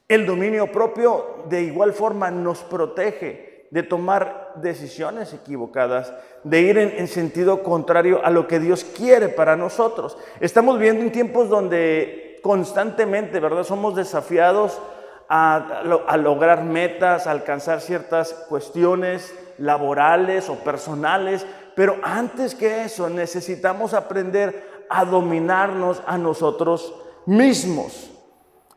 El 0.07 0.25
dominio 0.25 0.71
propio 0.71 1.43
de 1.49 1.63
igual 1.63 1.93
forma 1.93 2.29
nos 2.31 2.61
protege 2.63 3.67
de 3.71 3.83
tomar 3.83 4.53
decisiones 4.55 5.33
equivocadas, 5.33 6.13
de 6.43 6.61
ir 6.61 6.77
en, 6.77 7.07
sentido 7.07 7.63
contrario 7.63 8.21
a 8.23 8.29
lo 8.29 8.47
que 8.47 8.59
Dios 8.59 8.83
quiere 8.83 9.27
para 9.29 9.55
nosotros. 9.55 10.17
Estamos 10.39 10.79
viendo 10.79 11.03
en 11.03 11.11
tiempos 11.11 11.49
donde 11.49 12.39
constantemente, 12.41 13.39
¿verdad? 13.39 13.63
Somos 13.63 13.95
desafiados 13.95 14.79
a, 15.29 16.17
lograr 16.17 16.63
metas, 16.63 17.27
alcanzar 17.27 17.81
ciertas 17.81 18.33
cuestiones 18.47 19.33
laborales 19.57 20.49
o 20.49 20.55
personales, 20.55 21.45
pero 21.75 21.97
antes 22.03 22.55
que 22.55 22.83
eso 22.83 23.09
necesitamos 23.09 23.93
aprender 23.93 24.85
a 24.89 25.05
dominarnos 25.05 26.01
a 26.05 26.17
nosotros 26.17 26.93
mismos. 27.25 28.11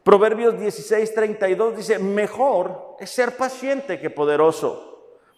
Proverbios 0.02 0.58
16, 0.58 1.14
32 1.14 1.76
dice, 1.76 1.98
mejor 1.98 2.96
es 2.98 3.10
ser 3.10 3.36
paciente 3.36 4.00
que 4.00 4.08
poderoso. 4.08 4.84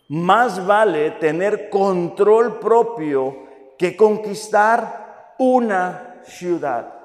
Más 0.09 0.65
vale 0.65 1.13
tener 1.13 1.71
control 1.71 2.59
propio 2.59 3.49
que 3.77 3.97
conquistar 3.97 5.35
una 5.39 6.21
ciudad. 6.25 7.00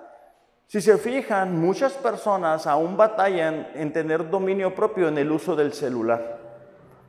Si 0.75 0.81
se 0.81 0.97
fijan, 0.97 1.57
muchas 1.57 1.93
personas 1.93 2.67
aún 2.67 2.97
batallan 2.97 3.69
en 3.75 3.93
tener 3.93 4.29
dominio 4.29 4.75
propio 4.75 5.07
en 5.07 5.17
el 5.17 5.31
uso 5.31 5.55
del 5.55 5.71
celular. 5.71 6.37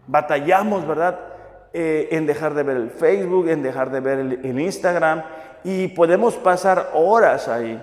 Batallamos, 0.06 0.86
¿verdad? 0.86 1.18
Eh, 1.72 2.06
en 2.12 2.26
dejar 2.26 2.54
de 2.54 2.62
ver 2.62 2.76
el 2.76 2.90
Facebook, 2.90 3.48
en 3.48 3.64
dejar 3.64 3.90
de 3.90 3.98
ver 3.98 4.20
el 4.20 4.60
Instagram 4.60 5.24
y 5.64 5.88
podemos 5.88 6.36
pasar 6.36 6.90
horas 6.94 7.48
ahí. 7.48 7.82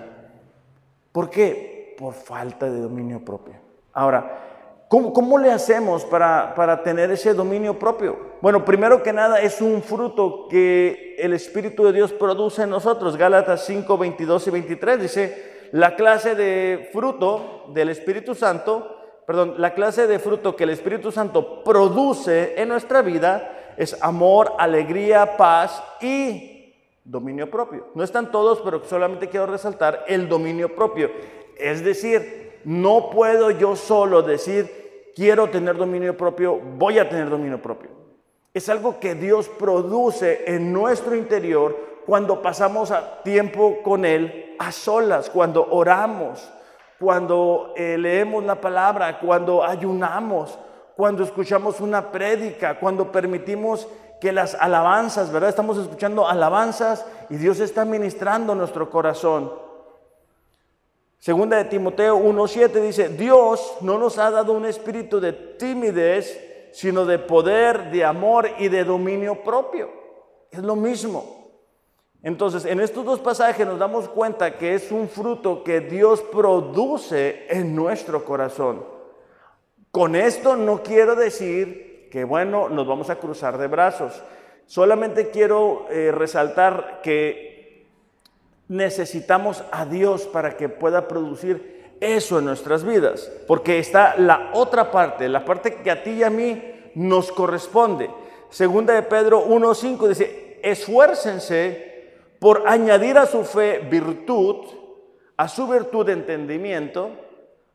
¿Por 1.12 1.28
qué? 1.28 1.94
por 1.98 2.14
falta 2.14 2.64
de 2.64 2.80
dominio 2.80 3.22
propio. 3.22 3.56
Ahora, 3.92 4.86
¿cómo, 4.88 5.36
le 5.36 5.52
hacemos 5.52 6.02
para, 6.06 6.54
para 6.54 6.82
tener 6.82 7.10
ese 7.10 7.34
dominio 7.34 7.78
propio? 7.78 8.16
Bueno, 8.40 8.64
primero 8.64 9.02
que 9.02 9.12
nada 9.12 9.38
es 9.42 9.60
un 9.60 9.82
fruto 9.82 10.48
que 10.48 11.14
el 11.18 11.34
Espíritu 11.34 11.84
de 11.84 11.92
Dios 11.92 12.10
produce 12.10 12.62
en 12.62 12.70
nosotros. 12.70 13.18
Gálatas 13.18 13.66
5, 13.66 13.98
22 13.98 14.46
y 14.46 14.50
23 14.50 15.02
dice, 15.02 15.53
la 15.72 15.96
clase 15.96 16.34
de 16.34 16.88
fruto 16.92 17.66
del 17.68 17.88
Espíritu 17.88 18.34
Santo, 18.34 19.22
perdón, 19.26 19.54
la 19.58 19.74
clase 19.74 20.06
de 20.06 20.18
fruto 20.18 20.56
que 20.56 20.64
el 20.64 20.70
Espíritu 20.70 21.10
Santo 21.10 21.62
produce 21.64 22.60
en 22.60 22.68
nuestra 22.68 23.02
vida 23.02 23.74
es 23.76 24.00
amor, 24.02 24.52
alegría, 24.58 25.36
paz 25.36 25.82
y 26.00 26.74
dominio 27.04 27.50
propio. 27.50 27.88
No 27.94 28.04
están 28.04 28.30
todos, 28.30 28.60
pero 28.60 28.82
solamente 28.84 29.28
quiero 29.28 29.46
resaltar 29.46 30.04
el 30.08 30.28
dominio 30.28 30.74
propio. 30.74 31.10
Es 31.58 31.84
decir, 31.84 32.60
no 32.64 33.10
puedo 33.10 33.50
yo 33.50 33.76
solo 33.76 34.22
decir, 34.22 35.10
quiero 35.14 35.50
tener 35.50 35.76
dominio 35.76 36.16
propio, 36.16 36.58
voy 36.58 36.98
a 36.98 37.08
tener 37.08 37.28
dominio 37.28 37.60
propio. 37.60 37.90
Es 38.52 38.68
algo 38.68 39.00
que 39.00 39.14
Dios 39.14 39.48
produce 39.48 40.44
en 40.46 40.72
nuestro 40.72 41.16
interior 41.16 41.93
cuando 42.06 42.42
pasamos 42.42 42.92
tiempo 43.22 43.78
con 43.82 44.04
Él 44.04 44.56
a 44.58 44.72
solas, 44.72 45.30
cuando 45.30 45.66
oramos, 45.70 46.50
cuando 46.98 47.72
eh, 47.76 47.96
leemos 47.98 48.44
la 48.44 48.60
palabra, 48.60 49.18
cuando 49.18 49.64
ayunamos, 49.64 50.58
cuando 50.96 51.24
escuchamos 51.24 51.80
una 51.80 52.10
prédica, 52.12 52.78
cuando 52.78 53.10
permitimos 53.10 53.88
que 54.20 54.32
las 54.32 54.54
alabanzas, 54.54 55.30
¿verdad? 55.30 55.50
Estamos 55.50 55.76
escuchando 55.76 56.26
alabanzas 56.28 57.04
y 57.28 57.36
Dios 57.36 57.60
está 57.60 57.84
ministrando 57.84 58.54
nuestro 58.54 58.88
corazón. 58.88 59.52
Segunda 61.18 61.56
de 61.56 61.64
Timoteo 61.64 62.18
1.7 62.18 62.72
dice, 62.80 63.08
Dios 63.08 63.78
no 63.80 63.98
nos 63.98 64.18
ha 64.18 64.30
dado 64.30 64.52
un 64.52 64.66
espíritu 64.66 65.20
de 65.20 65.32
timidez, 65.32 66.70
sino 66.72 67.06
de 67.06 67.18
poder, 67.18 67.90
de 67.90 68.04
amor 68.04 68.48
y 68.58 68.68
de 68.68 68.84
dominio 68.84 69.42
propio. 69.42 69.90
Es 70.50 70.60
lo 70.60 70.76
mismo. 70.76 71.43
Entonces, 72.24 72.64
en 72.64 72.80
estos 72.80 73.04
dos 73.04 73.20
pasajes 73.20 73.66
nos 73.66 73.78
damos 73.78 74.08
cuenta 74.08 74.56
que 74.56 74.74
es 74.74 74.90
un 74.90 75.10
fruto 75.10 75.62
que 75.62 75.80
Dios 75.80 76.22
produce 76.22 77.44
en 77.50 77.76
nuestro 77.76 78.24
corazón. 78.24 78.82
Con 79.90 80.16
esto 80.16 80.56
no 80.56 80.82
quiero 80.82 81.16
decir 81.16 82.08
que, 82.10 82.24
bueno, 82.24 82.70
nos 82.70 82.86
vamos 82.86 83.10
a 83.10 83.16
cruzar 83.16 83.58
de 83.58 83.66
brazos. 83.66 84.22
Solamente 84.64 85.28
quiero 85.28 85.86
eh, 85.90 86.12
resaltar 86.12 87.00
que 87.02 87.88
necesitamos 88.68 89.62
a 89.70 89.84
Dios 89.84 90.22
para 90.22 90.56
que 90.56 90.70
pueda 90.70 91.06
producir 91.06 91.92
eso 92.00 92.38
en 92.38 92.46
nuestras 92.46 92.84
vidas. 92.84 93.30
Porque 93.46 93.78
está 93.78 94.16
la 94.16 94.48
otra 94.54 94.90
parte, 94.90 95.28
la 95.28 95.44
parte 95.44 95.74
que 95.74 95.90
a 95.90 96.02
ti 96.02 96.12
y 96.12 96.22
a 96.22 96.30
mí 96.30 96.90
nos 96.94 97.30
corresponde. 97.30 98.08
Segunda 98.48 98.94
de 98.94 99.02
Pedro 99.02 99.46
1.5 99.46 100.08
dice, 100.08 100.58
esfuércense 100.62 101.93
por 102.44 102.64
añadir 102.66 103.16
a 103.16 103.24
su 103.24 103.42
fe 103.42 103.78
virtud, 103.78 104.66
a 105.38 105.48
su 105.48 105.66
virtud 105.66 106.06
entendimiento, 106.10 107.08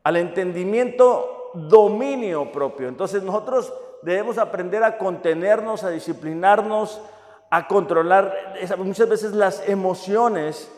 al 0.04 0.18
entendimiento 0.18 1.50
dominio 1.56 2.52
propio. 2.52 2.88
Entonces 2.88 3.24
nosotros 3.24 3.74
debemos 4.04 4.38
aprender 4.38 4.84
a 4.84 5.00
contenernos, 5.00 5.84
a 5.84 5.90
disciplinarnos, 5.90 7.02
a 7.50 7.68
controlar 7.68 8.32
muchas 8.78 9.10
veces 9.10 9.32
las 9.32 9.68
emociones 9.68 10.72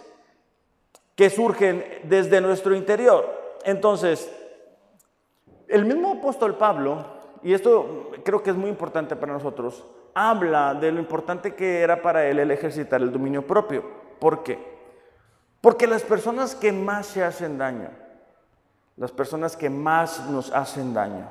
que 1.16 1.30
surgen 1.30 1.84
desde 2.04 2.40
nuestro 2.40 2.74
interior. 2.74 3.58
Entonces, 3.66 4.34
el 5.68 5.84
mismo 5.84 6.14
apóstol 6.14 6.56
Pablo, 6.56 7.04
y 7.44 7.54
esto 7.54 8.12
creo 8.24 8.42
que 8.42 8.52
es 8.52 8.56
muy 8.56 8.70
importante 8.70 9.18
para 9.18 9.34
nosotros, 9.34 9.84
habla 10.14 10.74
de 10.74 10.92
lo 10.92 11.00
importante 11.00 11.56
que 11.56 11.82
era 11.82 12.02
para 12.02 12.26
él 12.26 12.40
el 12.40 12.52
ejercitar 12.52 13.02
el 13.02 13.12
dominio 13.12 13.46
propio. 13.46 13.84
¿Por 14.20 14.44
qué? 14.44 14.60
Porque 15.62 15.88
las 15.88 16.04
personas 16.04 16.56
que 16.56 16.72
más 16.72 17.06
se 17.06 17.24
hacen 17.24 17.58
daño, 17.58 17.90
las 18.98 19.12
personas 19.12 19.56
que 19.56 19.70
más 19.70 20.30
nos 20.30 20.52
hacen 20.52 20.94
daño, 20.94 21.28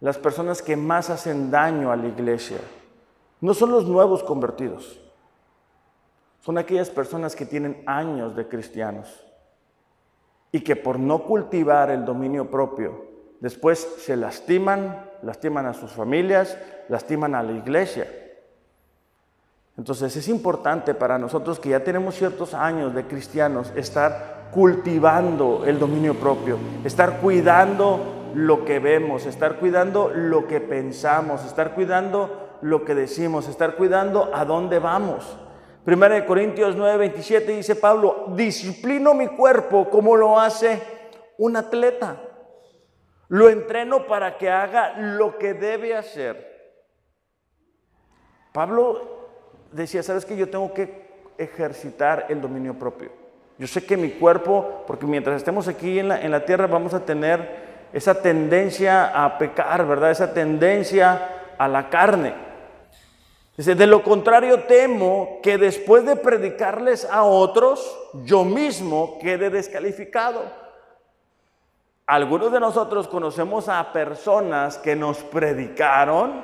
las 0.00 0.18
personas 0.18 0.62
que 0.62 0.76
más 0.76 1.10
hacen 1.10 1.50
daño 1.50 1.90
a 1.90 1.96
la 1.96 2.08
iglesia, 2.08 2.58
no 3.40 3.54
son 3.54 3.72
los 3.72 3.86
nuevos 3.86 4.22
convertidos. 4.22 5.00
Son 6.40 6.56
aquellas 6.56 6.88
personas 6.88 7.36
que 7.36 7.44
tienen 7.44 7.82
años 7.86 8.34
de 8.34 8.48
cristianos 8.48 9.24
y 10.52 10.60
que 10.60 10.74
por 10.74 10.98
no 10.98 11.24
cultivar 11.24 11.90
el 11.90 12.04
dominio 12.04 12.50
propio, 12.50 13.04
después 13.40 13.78
se 13.98 14.16
lastiman, 14.16 15.06
lastiman 15.22 15.66
a 15.66 15.74
sus 15.74 15.92
familias, 15.92 16.56
lastiman 16.90 17.34
a 17.34 17.42
la 17.42 17.52
iglesia. 17.52 18.06
Entonces 19.78 20.14
es 20.16 20.28
importante 20.28 20.92
para 20.92 21.18
nosotros 21.18 21.58
que 21.58 21.70
ya 21.70 21.82
tenemos 21.82 22.16
ciertos 22.16 22.52
años 22.52 22.94
de 22.94 23.06
cristianos 23.06 23.72
estar 23.76 24.50
cultivando 24.52 25.62
el 25.64 25.78
dominio 25.78 26.14
propio, 26.14 26.58
estar 26.84 27.20
cuidando 27.20 28.32
lo 28.34 28.64
que 28.64 28.78
vemos, 28.78 29.24
estar 29.24 29.56
cuidando 29.56 30.10
lo 30.14 30.46
que 30.46 30.60
pensamos, 30.60 31.44
estar 31.46 31.74
cuidando 31.74 32.58
lo 32.60 32.84
que 32.84 32.94
decimos, 32.94 33.48
estar 33.48 33.76
cuidando 33.76 34.30
a 34.34 34.44
dónde 34.44 34.80
vamos. 34.80 35.36
Primera 35.84 36.16
de 36.16 36.26
Corintios 36.26 36.76
9, 36.76 36.98
27 36.98 37.52
dice 37.52 37.76
Pablo, 37.76 38.26
disciplino 38.34 39.14
mi 39.14 39.28
cuerpo 39.28 39.88
como 39.88 40.16
lo 40.16 40.38
hace 40.38 40.82
un 41.38 41.56
atleta. 41.56 42.20
Lo 43.28 43.48
entreno 43.48 44.06
para 44.06 44.36
que 44.36 44.50
haga 44.50 44.98
lo 44.98 45.38
que 45.38 45.54
debe 45.54 45.96
hacer. 45.96 46.49
Pablo 48.52 49.20
decía, 49.72 50.02
¿sabes 50.02 50.24
que 50.24 50.36
Yo 50.36 50.48
tengo 50.48 50.72
que 50.74 51.10
ejercitar 51.38 52.26
el 52.28 52.40
dominio 52.40 52.74
propio. 52.74 53.10
Yo 53.58 53.66
sé 53.66 53.84
que 53.84 53.96
mi 53.96 54.10
cuerpo, 54.10 54.84
porque 54.86 55.06
mientras 55.06 55.36
estemos 55.36 55.68
aquí 55.68 55.98
en 55.98 56.08
la, 56.08 56.44
tierra 56.44 56.66
vamos 56.66 56.94
a 56.94 57.04
tener 57.04 57.88
esa 57.92 58.22
tendencia 58.22 59.24
a 59.24 59.38
pecar, 59.38 59.86
¿verdad? 59.86 60.10
Esa 60.10 60.32
tendencia 60.32 61.52
a 61.58 61.68
la 61.68 61.88
carne. 61.88 62.34
Dice, 63.56 63.74
de 63.74 63.86
lo 63.86 64.02
contrario 64.02 64.64
temo 64.64 65.40
que 65.42 65.58
después 65.58 66.06
de 66.06 66.16
predicarles 66.16 67.04
a 67.04 67.24
otros, 67.24 67.98
yo 68.24 68.44
mismo 68.44 69.18
quede 69.20 69.50
descalificado. 69.50 70.42
Algunos 72.06 72.52
de 72.52 72.60
nosotros 72.60 73.08
conocemos 73.08 73.68
a 73.68 73.92
personas 73.92 74.78
que 74.78 74.96
nos 74.96 75.18
predicaron 75.18 76.42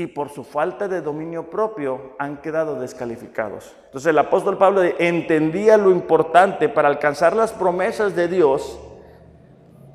y 0.00 0.06
por 0.06 0.30
su 0.30 0.44
falta 0.44 0.88
de 0.88 1.02
dominio 1.02 1.50
propio 1.50 2.14
han 2.18 2.38
quedado 2.38 2.80
descalificados. 2.80 3.76
Entonces 3.86 4.08
el 4.08 4.18
apóstol 4.18 4.56
Pablo 4.56 4.82
entendía 4.82 5.76
lo 5.76 5.90
importante 5.90 6.68
para 6.68 6.88
alcanzar 6.88 7.36
las 7.36 7.52
promesas 7.52 8.16
de 8.16 8.28
Dios, 8.28 8.80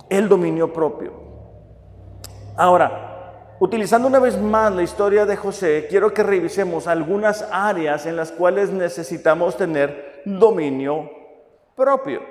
el 0.10 0.30
dominio 0.30 0.72
propio. 0.72 1.14
Ahora, 2.56 3.12
Utilizando 3.58 4.10
una 4.10 4.20
vez 4.20 4.38
más 4.38 4.76
la 4.76 4.84
historia 4.84 5.26
de 5.26 5.38
José, 5.38 5.88
quiero 5.90 6.14
que 6.14 6.24
revisemos 6.24 6.88
algunas 6.88 7.48
áreas 7.54 8.06
en 8.06 8.18
las 8.18 8.34
cuales 8.34 8.70
necesitamos 8.70 9.56
tener 9.56 10.24
dominio 10.26 11.10
propio. 11.74 12.22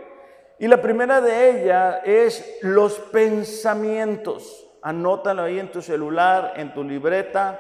Y 0.59 0.69
la 0.69 0.83
primera 0.83 1.23
de 1.23 1.63
ellas 1.63 1.97
es 2.05 2.59
los 2.61 2.99
pensamientos. 2.99 4.64
Anótalo 4.85 5.45
ahí 5.45 5.59
en 5.59 5.73
tu 5.73 5.81
celular, 5.81 6.53
en 6.57 6.75
tu 6.75 6.85
libreta. 6.85 7.59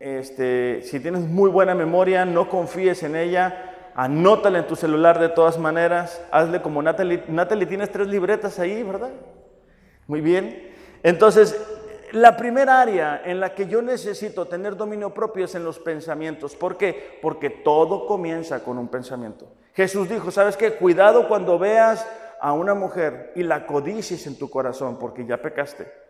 Este, 0.00 0.82
si 0.82 0.98
tienes 0.98 1.20
muy 1.20 1.48
buena 1.48 1.76
memoria, 1.76 2.24
no 2.24 2.48
confíes 2.48 3.04
en 3.04 3.14
ella. 3.14 3.92
Anótala 3.94 4.58
en 4.58 4.66
tu 4.66 4.74
celular 4.74 5.20
de 5.20 5.28
todas 5.28 5.58
maneras. 5.58 6.20
Hazle 6.32 6.60
como 6.60 6.82
Natalie. 6.82 7.22
Natalie, 7.28 7.66
tienes 7.66 7.92
tres 7.92 8.08
libretas 8.08 8.58
ahí, 8.58 8.82
¿verdad? 8.82 9.10
Muy 10.08 10.20
bien. 10.20 10.74
Entonces, 11.04 11.56
la 12.10 12.36
primera 12.36 12.80
área 12.80 13.22
en 13.24 13.38
la 13.38 13.54
que 13.54 13.68
yo 13.68 13.80
necesito 13.80 14.48
tener 14.48 14.76
dominio 14.76 15.14
propio 15.14 15.44
es 15.44 15.54
en 15.54 15.62
los 15.62 15.78
pensamientos. 15.78 16.56
¿Por 16.56 16.76
qué? 16.76 17.20
Porque 17.22 17.48
todo 17.48 18.08
comienza 18.08 18.64
con 18.64 18.76
un 18.78 18.88
pensamiento. 18.88 19.46
Jesús 19.72 20.08
dijo, 20.08 20.32
¿sabes 20.32 20.56
qué? 20.56 20.72
Cuidado 20.72 21.28
cuando 21.28 21.60
veas 21.60 22.04
a 22.40 22.52
una 22.54 22.74
mujer 22.74 23.30
y 23.36 23.44
la 23.44 23.68
codicies 23.68 24.26
en 24.26 24.36
tu 24.36 24.50
corazón, 24.50 24.98
porque 24.98 25.24
ya 25.24 25.40
pecaste. 25.40 26.03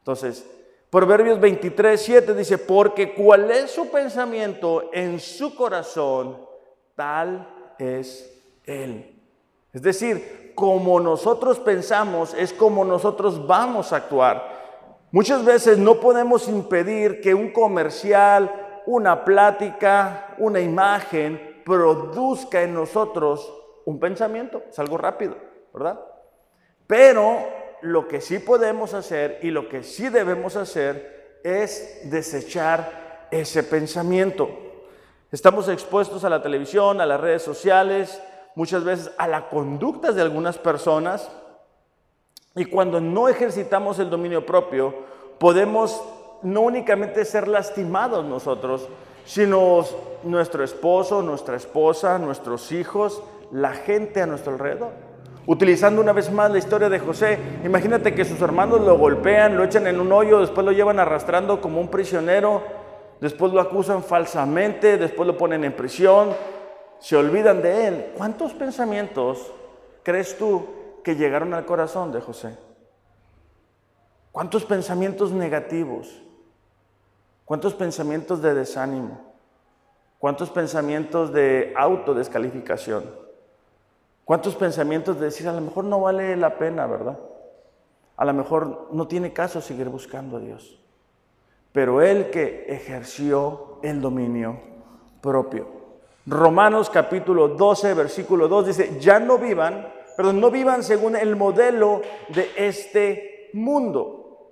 Entonces, 0.00 0.46
Proverbios 0.90 1.38
23, 1.38 2.00
7 2.00 2.34
dice, 2.34 2.58
porque 2.58 3.14
cuál 3.14 3.50
es 3.52 3.70
su 3.70 3.90
pensamiento 3.90 4.90
en 4.92 5.20
su 5.20 5.54
corazón, 5.54 6.36
tal 6.96 7.74
es 7.78 8.42
él. 8.64 9.16
Es 9.72 9.82
decir, 9.82 10.52
como 10.56 10.98
nosotros 10.98 11.60
pensamos, 11.60 12.34
es 12.34 12.52
como 12.52 12.84
nosotros 12.84 13.46
vamos 13.46 13.92
a 13.92 13.96
actuar. 13.96 14.60
Muchas 15.12 15.44
veces 15.44 15.78
no 15.78 16.00
podemos 16.00 16.48
impedir 16.48 17.20
que 17.20 17.34
un 17.34 17.52
comercial, 17.52 18.82
una 18.86 19.24
plática, 19.24 20.34
una 20.38 20.60
imagen 20.60 21.62
produzca 21.64 22.62
en 22.62 22.74
nosotros 22.74 23.52
un 23.84 24.00
pensamiento. 24.00 24.62
Es 24.68 24.78
algo 24.80 24.98
rápido, 24.98 25.36
¿verdad? 25.72 26.00
Pero 26.88 27.59
lo 27.82 28.08
que 28.08 28.20
sí 28.20 28.38
podemos 28.38 28.94
hacer 28.94 29.38
y 29.42 29.50
lo 29.50 29.68
que 29.68 29.82
sí 29.82 30.08
debemos 30.08 30.56
hacer 30.56 31.38
es 31.44 32.00
desechar 32.04 33.28
ese 33.30 33.62
pensamiento. 33.62 34.50
Estamos 35.32 35.68
expuestos 35.68 36.24
a 36.24 36.30
la 36.30 36.42
televisión, 36.42 37.00
a 37.00 37.06
las 37.06 37.20
redes 37.20 37.42
sociales, 37.42 38.20
muchas 38.54 38.84
veces 38.84 39.12
a 39.16 39.28
la 39.28 39.48
conducta 39.48 40.12
de 40.12 40.22
algunas 40.22 40.58
personas 40.58 41.30
y 42.56 42.64
cuando 42.64 43.00
no 43.00 43.28
ejercitamos 43.28 43.98
el 44.00 44.10
dominio 44.10 44.44
propio, 44.44 44.94
podemos 45.38 46.02
no 46.42 46.62
únicamente 46.62 47.24
ser 47.24 47.46
lastimados 47.46 48.24
nosotros, 48.24 48.88
sino 49.24 49.84
nuestro 50.24 50.64
esposo, 50.64 51.22
nuestra 51.22 51.56
esposa, 51.56 52.18
nuestros 52.18 52.72
hijos, 52.72 53.22
la 53.52 53.72
gente 53.72 54.20
a 54.20 54.26
nuestro 54.26 54.52
alrededor. 54.52 55.09
Utilizando 55.50 56.00
una 56.00 56.12
vez 56.12 56.30
más 56.30 56.48
la 56.52 56.58
historia 56.58 56.88
de 56.88 57.00
José, 57.00 57.36
imagínate 57.64 58.14
que 58.14 58.24
sus 58.24 58.40
hermanos 58.40 58.82
lo 58.82 58.96
golpean, 58.96 59.56
lo 59.56 59.64
echan 59.64 59.88
en 59.88 59.98
un 59.98 60.12
hoyo, 60.12 60.38
después 60.38 60.64
lo 60.64 60.70
llevan 60.70 61.00
arrastrando 61.00 61.60
como 61.60 61.80
un 61.80 61.88
prisionero, 61.88 62.62
después 63.20 63.52
lo 63.52 63.60
acusan 63.60 64.04
falsamente, 64.04 64.96
después 64.96 65.26
lo 65.26 65.36
ponen 65.36 65.64
en 65.64 65.72
prisión, 65.72 66.30
se 67.00 67.16
olvidan 67.16 67.62
de 67.62 67.88
él. 67.88 68.12
¿Cuántos 68.16 68.54
pensamientos 68.54 69.52
crees 70.04 70.38
tú 70.38 70.68
que 71.02 71.16
llegaron 71.16 71.54
al 71.54 71.64
corazón 71.64 72.12
de 72.12 72.20
José. 72.20 72.56
¿Cuántos 74.32 74.64
pensamientos 74.64 75.32
negativos? 75.32 76.22
¿Cuántos 77.44 77.74
pensamientos 77.74 78.40
de 78.40 78.54
desánimo? 78.54 79.34
¿Cuántos 80.18 80.50
pensamientos 80.50 81.32
de 81.32 81.72
autodescalificación? 81.76 83.29
¿Cuántos 84.24 84.54
pensamientos 84.56 85.18
de 85.18 85.26
decir, 85.26 85.48
a 85.48 85.52
lo 85.52 85.60
mejor 85.60 85.84
no 85.84 86.00
vale 86.00 86.36
la 86.36 86.56
pena, 86.58 86.86
¿verdad? 86.86 87.18
A 88.16 88.24
lo 88.24 88.32
mejor 88.32 88.88
no 88.92 89.08
tiene 89.08 89.32
caso 89.32 89.60
seguir 89.60 89.88
buscando 89.88 90.36
a 90.36 90.40
Dios. 90.40 90.78
Pero 91.72 92.02
él 92.02 92.30
que 92.30 92.66
ejerció 92.68 93.78
el 93.82 94.00
dominio 94.00 94.60
propio. 95.20 95.68
Romanos 96.26 96.90
capítulo 96.90 97.48
12, 97.48 97.94
versículo 97.94 98.46
2 98.48 98.66
dice, 98.66 99.00
ya 99.00 99.18
no 99.18 99.38
vivan 99.38 100.00
pero 100.20 100.34
no 100.34 100.50
vivan 100.50 100.82
según 100.82 101.16
el 101.16 101.34
modelo 101.34 102.02
de 102.28 102.50
este 102.54 103.48
mundo. 103.54 104.50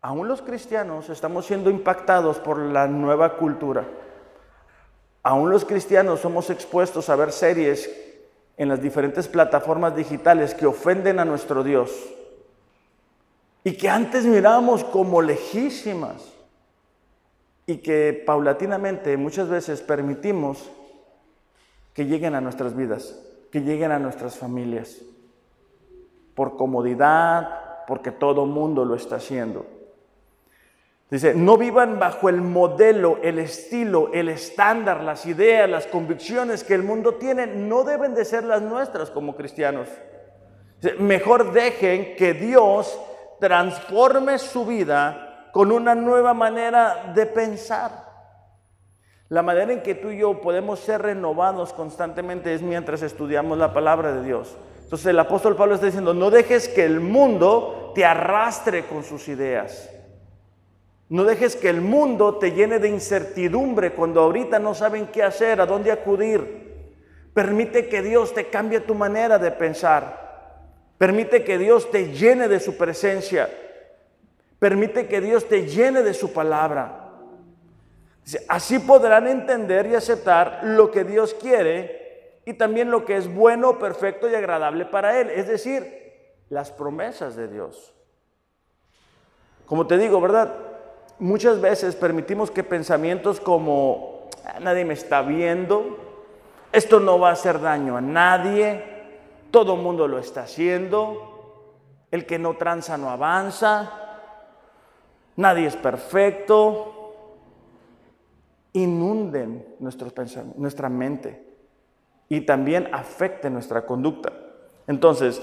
Aún 0.00 0.28
los 0.28 0.42
cristianos 0.42 1.10
estamos 1.10 1.44
siendo 1.44 1.70
impactados 1.70 2.38
por 2.38 2.58
la 2.60 2.86
nueva 2.86 3.36
cultura. 3.36 3.84
Aún 5.22 5.50
los 5.50 5.64
cristianos 5.64 6.20
somos 6.20 6.50
expuestos 6.50 7.08
a 7.08 7.16
ver 7.16 7.32
series 7.32 7.90
en 8.56 8.68
las 8.68 8.82
diferentes 8.82 9.28
plataformas 9.28 9.94
digitales 9.94 10.54
que 10.54 10.66
ofenden 10.66 11.18
a 11.18 11.24
nuestro 11.24 11.62
Dios 11.62 11.90
y 13.64 13.76
que 13.76 13.88
antes 13.88 14.24
mirábamos 14.24 14.84
como 14.84 15.20
lejísimas 15.22 16.22
y 17.66 17.78
que 17.78 18.22
paulatinamente 18.26 19.16
muchas 19.16 19.48
veces 19.48 19.80
permitimos 19.80 20.70
que 21.94 22.06
lleguen 22.06 22.34
a 22.34 22.40
nuestras 22.40 22.74
vidas 22.74 23.14
que 23.50 23.60
lleguen 23.60 23.92
a 23.92 23.98
nuestras 23.98 24.36
familias. 24.36 25.00
Por 26.34 26.56
comodidad, 26.56 27.84
porque 27.86 28.12
todo 28.12 28.46
mundo 28.46 28.84
lo 28.84 28.94
está 28.94 29.16
haciendo. 29.16 29.66
Dice, 31.10 31.34
no 31.34 31.56
vivan 31.56 31.98
bajo 31.98 32.28
el 32.28 32.40
modelo, 32.40 33.18
el 33.22 33.40
estilo, 33.40 34.10
el 34.14 34.28
estándar, 34.28 35.02
las 35.02 35.26
ideas, 35.26 35.68
las 35.68 35.88
convicciones 35.88 36.62
que 36.62 36.74
el 36.74 36.84
mundo 36.84 37.14
tiene, 37.14 37.48
no 37.48 37.82
deben 37.82 38.14
de 38.14 38.24
ser 38.24 38.44
las 38.44 38.62
nuestras 38.62 39.10
como 39.10 39.34
cristianos. 39.34 39.88
mejor 40.98 41.52
dejen 41.52 42.14
que 42.14 42.32
Dios 42.32 42.96
transforme 43.40 44.38
su 44.38 44.64
vida 44.64 45.48
con 45.52 45.72
una 45.72 45.96
nueva 45.96 46.32
manera 46.32 47.12
de 47.12 47.26
pensar. 47.26 48.08
La 49.28 49.42
manera 49.42 49.72
en 49.72 49.82
que 49.82 49.96
tú 49.96 50.10
y 50.10 50.18
yo 50.18 50.40
podemos 50.40 50.78
ser 50.78 51.02
renovados 51.02 51.72
constantemente 51.72 52.54
es 52.54 52.62
mientras 52.62 53.02
estudiamos 53.02 53.58
la 53.58 53.72
palabra 53.72 54.12
de 54.12 54.22
Dios. 54.22 54.56
Entonces 54.84 55.06
el 55.08 55.18
apóstol 55.18 55.56
Pablo 55.56 55.74
está 55.74 55.86
diciendo, 55.86 56.14
no 56.14 56.30
dejes 56.30 56.68
que 56.68 56.84
el 56.84 57.00
mundo 57.00 57.92
te 57.96 58.04
arrastre 58.04 58.86
con 58.86 59.02
sus 59.02 59.28
ideas. 59.28 59.88
No 61.10 61.24
dejes 61.24 61.56
que 61.56 61.68
el 61.68 61.80
mundo 61.80 62.38
te 62.38 62.52
llene 62.52 62.78
de 62.78 62.88
incertidumbre 62.88 63.92
cuando 63.92 64.20
ahorita 64.20 64.60
no 64.60 64.74
saben 64.74 65.08
qué 65.08 65.24
hacer, 65.24 65.60
a 65.60 65.66
dónde 65.66 65.90
acudir. 65.90 66.70
Permite 67.34 67.88
que 67.88 68.00
Dios 68.00 68.32
te 68.32 68.48
cambie 68.48 68.78
tu 68.78 68.94
manera 68.94 69.36
de 69.36 69.50
pensar. 69.50 70.54
Permite 70.98 71.42
que 71.42 71.58
Dios 71.58 71.90
te 71.90 72.12
llene 72.12 72.46
de 72.46 72.60
su 72.60 72.76
presencia. 72.76 73.50
Permite 74.60 75.08
que 75.08 75.20
Dios 75.20 75.48
te 75.48 75.66
llene 75.66 76.04
de 76.04 76.14
su 76.14 76.32
palabra. 76.32 77.10
Así 78.46 78.78
podrán 78.78 79.26
entender 79.26 79.86
y 79.86 79.96
aceptar 79.96 80.60
lo 80.62 80.92
que 80.92 81.02
Dios 81.02 81.34
quiere 81.34 82.38
y 82.46 82.54
también 82.54 82.88
lo 82.92 83.04
que 83.04 83.16
es 83.16 83.26
bueno, 83.34 83.80
perfecto 83.80 84.30
y 84.30 84.36
agradable 84.36 84.84
para 84.84 85.20
Él, 85.20 85.30
es 85.30 85.48
decir, 85.48 86.12
las 86.50 86.70
promesas 86.70 87.34
de 87.34 87.48
Dios. 87.48 87.92
Como 89.66 89.88
te 89.88 89.98
digo, 89.98 90.20
¿verdad? 90.20 90.69
Muchas 91.20 91.60
veces 91.60 91.96
permitimos 91.96 92.50
que 92.50 92.64
pensamientos 92.64 93.40
como 93.40 94.30
ah, 94.46 94.58
nadie 94.58 94.86
me 94.86 94.94
está 94.94 95.20
viendo, 95.20 95.98
esto 96.72 96.98
no 96.98 97.18
va 97.18 97.28
a 97.28 97.32
hacer 97.32 97.60
daño 97.60 97.98
a 97.98 98.00
nadie, 98.00 98.82
todo 99.50 99.74
el 99.74 99.82
mundo 99.82 100.08
lo 100.08 100.18
está 100.18 100.44
haciendo, 100.44 101.68
el 102.10 102.24
que 102.24 102.38
no 102.38 102.56
tranza 102.56 102.96
no 102.96 103.10
avanza, 103.10 103.90
nadie 105.36 105.66
es 105.66 105.76
perfecto, 105.76 107.12
inunden 108.72 109.76
nuestros 109.78 110.14
nuestra 110.56 110.88
mente 110.88 111.44
y 112.30 112.40
también 112.40 112.88
afecten 112.94 113.52
nuestra 113.52 113.84
conducta. 113.84 114.32
Entonces, 114.86 115.42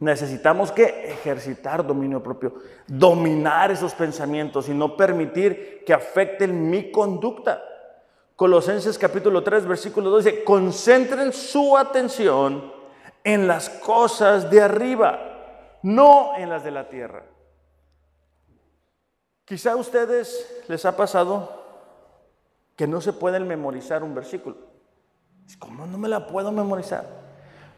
necesitamos 0.00 0.72
que 0.72 1.12
ejercitar 1.12 1.86
dominio 1.86 2.22
propio, 2.22 2.54
dominar 2.86 3.70
esos 3.70 3.94
pensamientos 3.94 4.68
y 4.68 4.74
no 4.74 4.96
permitir 4.96 5.84
que 5.84 5.92
afecten 5.92 6.70
mi 6.70 6.90
conducta. 6.90 7.62
Colosenses 8.34 8.98
capítulo 8.98 9.42
3, 9.42 9.66
versículo 9.66 10.08
2 10.08 10.24
dice, 10.24 10.44
concentren 10.44 11.32
su 11.34 11.76
atención 11.76 12.72
en 13.22 13.46
las 13.46 13.68
cosas 13.68 14.50
de 14.50 14.62
arriba, 14.62 15.78
no 15.82 16.32
en 16.36 16.48
las 16.48 16.64
de 16.64 16.70
la 16.70 16.88
tierra. 16.88 17.22
Quizá 19.44 19.72
a 19.72 19.76
ustedes 19.76 20.64
les 20.68 20.86
ha 20.86 20.96
pasado 20.96 21.60
que 22.74 22.86
no 22.86 23.02
se 23.02 23.12
pueden 23.12 23.46
memorizar 23.46 24.02
un 24.02 24.14
versículo. 24.14 24.56
¿Cómo 25.58 25.84
no 25.86 25.98
me 25.98 26.08
la 26.08 26.26
puedo 26.26 26.50
memorizar? 26.52 27.04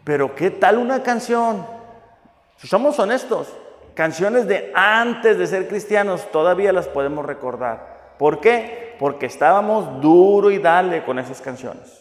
Pero 0.04 0.36
¿qué 0.36 0.50
tal 0.52 0.78
una 0.78 1.02
canción? 1.02 1.81
Si 2.56 2.68
somos 2.68 2.98
honestos, 2.98 3.48
canciones 3.94 4.46
de 4.46 4.72
antes 4.74 5.38
de 5.38 5.46
ser 5.46 5.68
cristianos 5.68 6.30
todavía 6.30 6.72
las 6.72 6.88
podemos 6.88 7.26
recordar. 7.26 8.14
¿Por 8.18 8.40
qué? 8.40 8.96
Porque 8.98 9.26
estábamos 9.26 10.00
duro 10.00 10.50
y 10.50 10.58
dale 10.58 11.04
con 11.04 11.18
esas 11.18 11.40
canciones. 11.40 11.98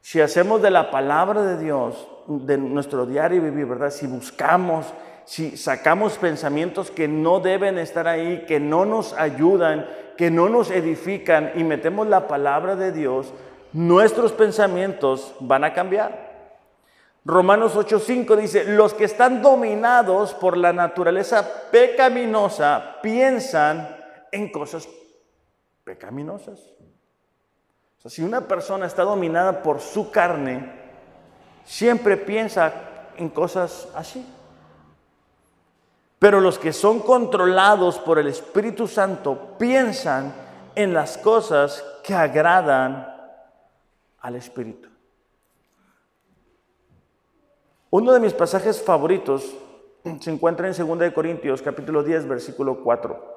si 0.00 0.20
hacemos 0.20 0.62
de 0.62 0.70
la 0.70 0.92
palabra 0.92 1.42
de 1.42 1.58
Dios, 1.58 2.06
de 2.28 2.58
nuestro 2.58 3.06
diario 3.06 3.42
vivir, 3.42 3.66
¿verdad? 3.66 3.90
Si 3.90 4.06
buscamos, 4.06 4.94
si 5.24 5.56
sacamos 5.56 6.16
pensamientos 6.16 6.92
que 6.92 7.08
no 7.08 7.40
deben 7.40 7.76
estar 7.76 8.06
ahí, 8.06 8.44
que 8.46 8.60
no 8.60 8.84
nos 8.84 9.14
ayudan, 9.14 9.84
que 10.16 10.30
no 10.30 10.48
nos 10.48 10.70
edifican 10.70 11.52
y 11.56 11.64
metemos 11.64 12.06
la 12.06 12.28
palabra 12.28 12.76
de 12.76 12.92
Dios, 12.92 13.32
nuestros 13.72 14.32
pensamientos 14.32 15.34
van 15.40 15.64
a 15.64 15.72
cambiar. 15.72 16.25
Romanos 17.26 17.74
8:5 17.74 18.36
dice, 18.36 18.64
los 18.66 18.94
que 18.94 19.02
están 19.02 19.42
dominados 19.42 20.32
por 20.32 20.56
la 20.56 20.72
naturaleza 20.72 21.44
pecaminosa 21.72 22.98
piensan 23.02 23.96
en 24.30 24.52
cosas 24.52 24.88
pecaminosas. 25.82 26.60
O 27.98 28.00
sea, 28.02 28.12
si 28.12 28.22
una 28.22 28.42
persona 28.42 28.86
está 28.86 29.02
dominada 29.02 29.60
por 29.64 29.80
su 29.80 30.12
carne, 30.12 30.70
siempre 31.64 32.16
piensa 32.16 32.72
en 33.16 33.28
cosas 33.30 33.88
así. 33.96 34.24
Pero 36.20 36.40
los 36.40 36.60
que 36.60 36.72
son 36.72 37.00
controlados 37.00 37.98
por 37.98 38.20
el 38.20 38.28
Espíritu 38.28 38.86
Santo 38.86 39.56
piensan 39.58 40.32
en 40.76 40.94
las 40.94 41.18
cosas 41.18 41.84
que 42.04 42.14
agradan 42.14 43.12
al 44.20 44.36
Espíritu. 44.36 44.95
Uno 47.90 48.12
de 48.12 48.20
mis 48.20 48.32
pasajes 48.32 48.82
favoritos 48.82 49.54
se 50.20 50.30
encuentra 50.30 50.68
en 50.68 50.98
2 50.98 51.12
Corintios 51.12 51.62
capítulo 51.62 52.02
10 52.02 52.26
versículo 52.26 52.82
4. 52.82 53.36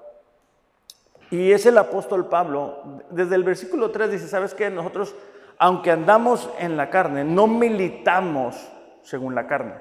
Y 1.32 1.52
es 1.52 1.68
el 1.68 1.78
apóstol 1.78 2.28
Pablo, 2.28 3.04
desde 3.12 3.36
el 3.36 3.44
versículo 3.44 3.92
3 3.92 4.10
dice, 4.10 4.28
¿sabes 4.28 4.56
qué? 4.56 4.72
Nosotros, 4.72 5.14
aunque 5.60 5.92
andamos 5.92 6.50
en 6.58 6.78
la 6.78 6.90
carne, 6.90 7.24
no 7.24 7.46
militamos 7.46 8.56
según 9.04 9.36
la 9.36 9.46
carne. 9.46 9.76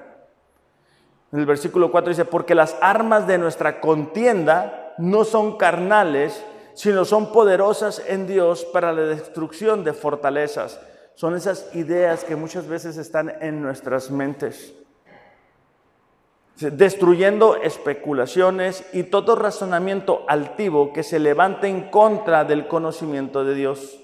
En 1.31 1.39
el 1.39 1.47
versículo 1.47 1.89
4 1.89 2.09
dice, 2.09 2.25
porque 2.25 2.53
las 2.53 2.77
armas 2.79 3.25
de 3.25 3.39
nuestra 3.39 3.81
contienda 3.81 4.93
no 4.99 5.23
son 5.23 5.57
carnales, 5.57 6.45
sino 6.75 7.05
son 7.05 7.31
poderosas 7.31 8.03
en 8.07 8.27
Dios 8.27 8.65
para 8.65 8.93
la 8.93 9.01
destrucción 9.01 9.83
de 9.83 9.93
fortalezas 9.93 10.79
son 11.19 11.35
esas 11.35 11.75
ideas 11.75 12.23
que 12.23 12.37
muchas 12.37 12.65
veces 12.65 12.95
están 12.95 13.29
en 13.41 13.61
nuestras 13.61 14.09
mentes, 14.09 14.73
destruyendo 16.55 17.57
especulaciones 17.57 18.85
y 18.93 19.03
todo 19.03 19.35
razonamiento 19.35 20.23
altivo 20.29 20.93
que 20.93 21.03
se 21.03 21.19
levante 21.19 21.67
en 21.67 21.89
contra 21.89 22.45
del 22.45 22.69
conocimiento 22.69 23.43
de 23.43 23.53
Dios. 23.53 23.99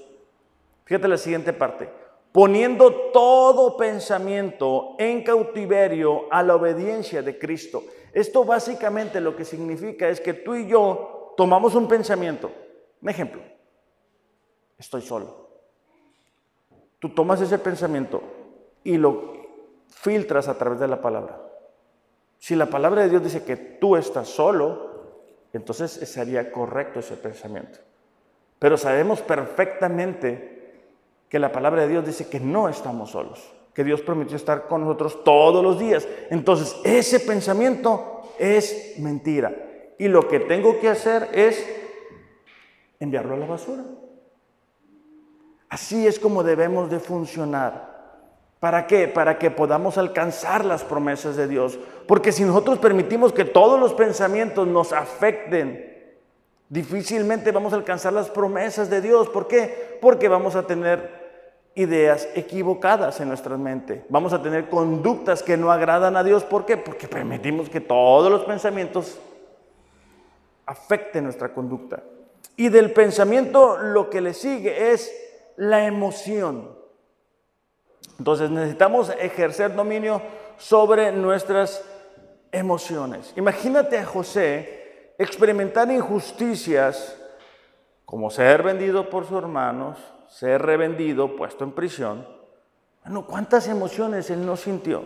Fíjate 0.83 1.07
la 1.07 1.17
siguiente 1.17 1.53
parte. 1.53 1.89
Poniendo 2.33 2.93
todo 3.13 3.77
pensamiento 3.77 4.97
en 4.99 5.23
cautiverio 5.23 6.23
a 6.29 6.43
la 6.43 6.55
obediencia 6.55 7.21
de 7.21 7.39
Cristo. 7.39 7.85
Esto 8.11 8.43
básicamente 8.43 9.21
lo 9.21 9.37
que 9.37 9.45
significa 9.45 10.09
es 10.09 10.19
que 10.19 10.33
tú 10.33 10.53
y 10.53 10.67
yo 10.67 11.33
tomamos 11.37 11.75
un 11.75 11.87
pensamiento. 11.87 12.51
Un 13.01 13.07
ejemplo. 13.07 13.41
Estoy 14.77 15.01
solo. 15.01 15.44
Tú 17.05 17.09
tomas 17.09 17.39
ese 17.39 17.59
pensamiento 17.59 18.23
y 18.83 18.97
lo 18.97 19.33
filtras 19.85 20.47
a 20.47 20.57
través 20.57 20.79
de 20.79 20.87
la 20.87 21.03
palabra. 21.03 21.39
Si 22.39 22.55
la 22.55 22.65
palabra 22.65 23.03
de 23.03 23.09
Dios 23.09 23.23
dice 23.23 23.43
que 23.43 23.55
tú 23.55 23.95
estás 23.95 24.27
solo, 24.27 25.03
entonces 25.53 25.91
sería 25.91 26.51
correcto 26.51 27.01
ese 27.01 27.15
pensamiento. 27.15 27.77
Pero 28.57 28.75
sabemos 28.75 29.21
perfectamente 29.21 30.81
que 31.29 31.37
la 31.37 31.51
palabra 31.51 31.83
de 31.83 31.89
Dios 31.89 32.07
dice 32.07 32.27
que 32.27 32.39
no 32.39 32.69
estamos 32.69 33.11
solos, 33.11 33.53
que 33.75 33.83
Dios 33.83 34.01
prometió 34.01 34.35
estar 34.35 34.65
con 34.65 34.81
nosotros 34.81 35.23
todos 35.23 35.63
los 35.63 35.77
días. 35.77 36.07
Entonces 36.31 36.75
ese 36.83 37.19
pensamiento 37.19 38.31
es 38.39 38.95
mentira. 38.97 39.53
Y 39.99 40.07
lo 40.07 40.27
que 40.27 40.39
tengo 40.39 40.79
que 40.79 40.89
hacer 40.89 41.29
es 41.33 41.63
enviarlo 42.99 43.35
a 43.35 43.37
la 43.37 43.45
basura. 43.45 43.83
Así 45.69 46.07
es 46.07 46.19
como 46.19 46.43
debemos 46.43 46.89
de 46.89 46.99
funcionar. 46.99 47.95
¿Para 48.59 48.87
qué? 48.87 49.07
Para 49.07 49.37
que 49.37 49.51
podamos 49.51 49.97
alcanzar 49.97 50.65
las 50.65 50.83
promesas 50.83 51.35
de 51.35 51.47
Dios. 51.47 51.77
Porque 52.07 52.31
si 52.31 52.43
nosotros 52.43 52.79
permitimos 52.79 53.33
que 53.33 53.45
todos 53.45 53.79
los 53.79 53.93
pensamientos 53.93 54.67
nos 54.67 54.93
afecten, 54.93 55.93
difícilmente 56.69 57.51
vamos 57.51 57.73
a 57.73 57.75
alcanzar 57.75 58.13
las 58.13 58.29
promesas 58.29 58.89
de 58.89 59.01
Dios. 59.01 59.29
¿Por 59.29 59.47
qué? 59.47 59.99
Porque 60.01 60.27
vamos 60.27 60.55
a 60.55 60.65
tener 60.65 61.25
ideas 61.75 62.27
equivocadas 62.35 63.19
en 63.19 63.27
nuestra 63.27 63.57
mente. 63.57 64.05
Vamos 64.09 64.33
a 64.33 64.41
tener 64.41 64.69
conductas 64.69 65.43
que 65.43 65.57
no 65.57 65.71
agradan 65.71 66.15
a 66.15 66.23
Dios. 66.23 66.43
¿Por 66.43 66.65
qué? 66.65 66.77
Porque 66.77 67.07
permitimos 67.07 67.69
que 67.69 67.81
todos 67.81 68.31
los 68.31 68.45
pensamientos 68.45 69.19
afecten 70.65 71.25
nuestra 71.25 71.53
conducta. 71.53 72.01
Y 72.55 72.69
del 72.69 72.91
pensamiento 72.93 73.77
lo 73.77 74.09
que 74.09 74.21
le 74.21 74.33
sigue 74.33 74.93
es 74.93 75.11
la 75.57 75.85
emoción. 75.85 76.75
Entonces 78.17 78.49
necesitamos 78.49 79.11
ejercer 79.19 79.75
dominio 79.75 80.21
sobre 80.57 81.11
nuestras 81.11 81.83
emociones. 82.51 83.33
Imagínate 83.35 83.97
a 83.97 84.05
José 84.05 85.13
experimentar 85.17 85.91
injusticias 85.91 87.19
como 88.05 88.29
ser 88.29 88.63
vendido 88.63 89.09
por 89.09 89.25
sus 89.25 89.37
hermanos, 89.37 89.97
ser 90.29 90.61
revendido, 90.61 91.35
puesto 91.35 91.63
en 91.63 91.71
prisión. 91.71 92.27
Bueno, 93.03 93.25
¿cuántas 93.25 93.67
emociones 93.67 94.29
él 94.29 94.45
no 94.45 94.55
sintió? 94.55 95.05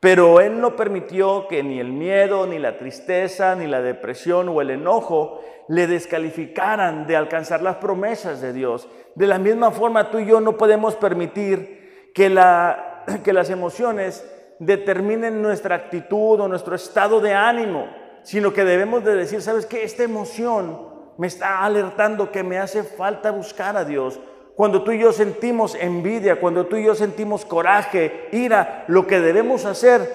Pero 0.00 0.40
él 0.40 0.60
no 0.60 0.76
permitió 0.76 1.48
que 1.48 1.62
ni 1.62 1.80
el 1.80 1.92
miedo, 1.92 2.46
ni 2.46 2.58
la 2.58 2.78
tristeza, 2.78 3.56
ni 3.56 3.66
la 3.66 3.82
depresión 3.82 4.48
o 4.48 4.60
el 4.60 4.70
enojo 4.70 5.40
le 5.68 5.86
descalificaran 5.86 7.06
de 7.06 7.16
alcanzar 7.16 7.62
las 7.62 7.76
promesas 7.76 8.40
de 8.40 8.52
Dios. 8.52 8.88
De 9.16 9.26
la 9.26 9.38
misma 9.38 9.72
forma, 9.72 10.10
tú 10.10 10.18
y 10.18 10.26
yo 10.26 10.40
no 10.40 10.56
podemos 10.56 10.94
permitir 10.94 12.10
que, 12.14 12.30
la, 12.30 13.04
que 13.24 13.32
las 13.32 13.50
emociones 13.50 14.24
determinen 14.60 15.42
nuestra 15.42 15.74
actitud 15.74 16.40
o 16.40 16.48
nuestro 16.48 16.74
estado 16.74 17.20
de 17.20 17.34
ánimo, 17.34 17.88
sino 18.22 18.52
que 18.52 18.64
debemos 18.64 19.04
de 19.04 19.14
decir, 19.14 19.42
¿sabes 19.42 19.66
qué? 19.66 19.82
Esta 19.82 20.04
emoción 20.04 20.88
me 21.16 21.26
está 21.26 21.64
alertando 21.64 22.30
que 22.30 22.44
me 22.44 22.58
hace 22.58 22.84
falta 22.84 23.32
buscar 23.32 23.76
a 23.76 23.84
Dios. 23.84 24.20
Cuando 24.58 24.82
tú 24.82 24.90
y 24.90 24.98
yo 24.98 25.12
sentimos 25.12 25.76
envidia, 25.76 26.40
cuando 26.40 26.66
tú 26.66 26.74
y 26.74 26.82
yo 26.82 26.96
sentimos 26.96 27.44
coraje, 27.44 28.28
ira, 28.32 28.84
lo 28.88 29.06
que 29.06 29.20
debemos 29.20 29.64
hacer 29.64 30.10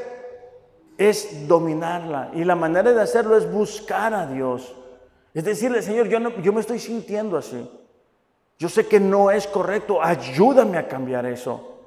es 0.98 1.48
dominarla. 1.48 2.30
Y 2.34 2.44
la 2.44 2.58
manera 2.58 2.92
de 2.92 3.02
hacerlo 3.02 3.38
es 3.38 3.50
buscar 3.50 4.14
a 4.14 4.28
Dios. 4.28 4.76
Es 5.34 5.46
decirle, 5.46 5.82
Señor, 5.82 6.10
yo, 6.10 6.20
no, 6.20 6.42
yo 6.42 6.52
me 6.52 6.60
estoy 6.60 6.80
sintiendo 6.80 7.38
así. 7.38 7.66
Yo 8.60 8.68
sé 8.68 8.86
que 8.86 9.00
no 9.00 9.32
es 9.32 9.48
correcto, 9.48 10.04
ayúdame 10.04 10.78
a 10.78 10.90
cambiar 10.90 11.26
eso. 11.26 11.78